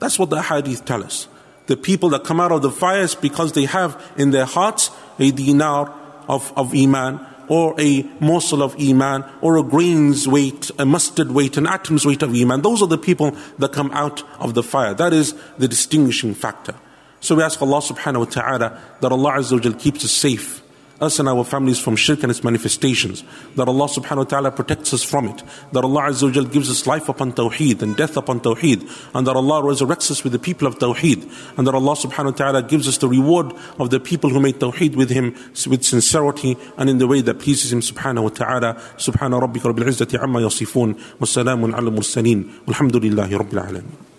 that's 0.00 0.18
what 0.18 0.30
the 0.30 0.42
hadith 0.42 0.84
tell 0.84 1.04
us 1.04 1.28
the 1.66 1.76
people 1.76 2.10
that 2.10 2.24
come 2.24 2.40
out 2.40 2.52
of 2.52 2.62
the 2.62 2.70
fire 2.70 3.02
is 3.02 3.14
because 3.14 3.52
they 3.52 3.64
have 3.64 4.12
in 4.18 4.32
their 4.32 4.44
hearts 4.44 4.90
a 5.18 5.30
dinar 5.30 5.94
of, 6.28 6.52
of 6.56 6.74
iman 6.74 7.20
or 7.49 7.75
a 7.79 8.03
morsel 8.19 8.63
of 8.63 8.75
iman, 8.79 9.25
or 9.41 9.57
a 9.57 9.63
grain's 9.63 10.27
weight, 10.27 10.71
a 10.79 10.85
mustard 10.85 11.31
weight, 11.31 11.57
an 11.57 11.67
atom's 11.67 12.05
weight 12.05 12.21
of 12.21 12.33
iman. 12.33 12.61
Those 12.61 12.81
are 12.81 12.87
the 12.87 12.97
people 12.97 13.35
that 13.57 13.73
come 13.73 13.91
out 13.91 14.23
of 14.39 14.53
the 14.53 14.63
fire. 14.63 14.93
That 14.93 15.13
is 15.13 15.35
the 15.57 15.67
distinguishing 15.67 16.33
factor. 16.33 16.75
So 17.19 17.35
we 17.35 17.43
ask 17.43 17.61
Allah 17.61 17.81
subhanahu 17.81 18.19
wa 18.19 18.25
ta'ala 18.25 18.81
that 19.01 19.11
Allah 19.11 19.31
Azza 19.33 19.63
wa 19.63 19.77
keeps 19.77 20.05
us 20.05 20.11
safe 20.11 20.61
us 21.01 21.19
and 21.19 21.29
our 21.29 21.43
families 21.43 21.79
from 21.79 21.95
shirk 21.95 22.23
and 22.23 22.31
its 22.31 22.43
manifestations. 22.43 23.23
That 23.55 23.67
Allah 23.67 23.87
subhanahu 23.87 24.17
wa 24.17 24.23
ta'ala 24.23 24.51
protects 24.51 24.93
us 24.93 25.03
from 25.03 25.27
it. 25.27 25.43
That 25.71 25.83
Allah 25.83 26.03
Azza 26.03 26.33
wa 26.35 26.49
gives 26.49 26.69
us 26.69 26.85
life 26.85 27.09
upon 27.09 27.33
tawheed 27.33 27.81
and 27.81 27.95
death 27.95 28.17
upon 28.17 28.41
tawheed. 28.41 28.89
And 29.13 29.27
that 29.27 29.35
Allah 29.35 29.61
resurrects 29.61 30.11
us 30.11 30.23
with 30.23 30.33
the 30.33 30.39
people 30.39 30.67
of 30.67 30.77
tawheed. 30.79 31.23
And 31.57 31.67
that 31.67 31.75
Allah 31.75 31.95
subhanahu 31.95 32.31
wa 32.31 32.37
ta'ala 32.37 32.63
gives 32.63 32.87
us 32.87 32.97
the 32.97 33.07
reward 33.07 33.53
of 33.79 33.89
the 33.89 33.99
people 33.99 34.29
who 34.29 34.39
made 34.39 34.55
tawheed 34.55 34.95
with 34.95 35.09
Him 35.09 35.35
with 35.67 35.83
sincerity 35.83 36.57
and 36.77 36.89
in 36.89 36.97
the 36.97 37.07
way 37.07 37.21
that 37.21 37.39
pleases 37.39 37.71
Him 37.71 37.81
subhanahu 37.81 38.23
wa 38.23 38.29
ta'ala. 38.29 38.75
Subhana 38.97 39.41
rabbika 39.41 39.73
rabbil 39.73 39.87
izzati 39.87 40.21
amma 40.21 40.39
yasifun. 40.39 40.95
Wassalamun 41.19 41.73
ala 41.73 41.91
mursaleen. 41.91 42.43
Walhamdulillahi 42.65 43.31
rabbil 43.39 43.65
alamin. 43.65 44.18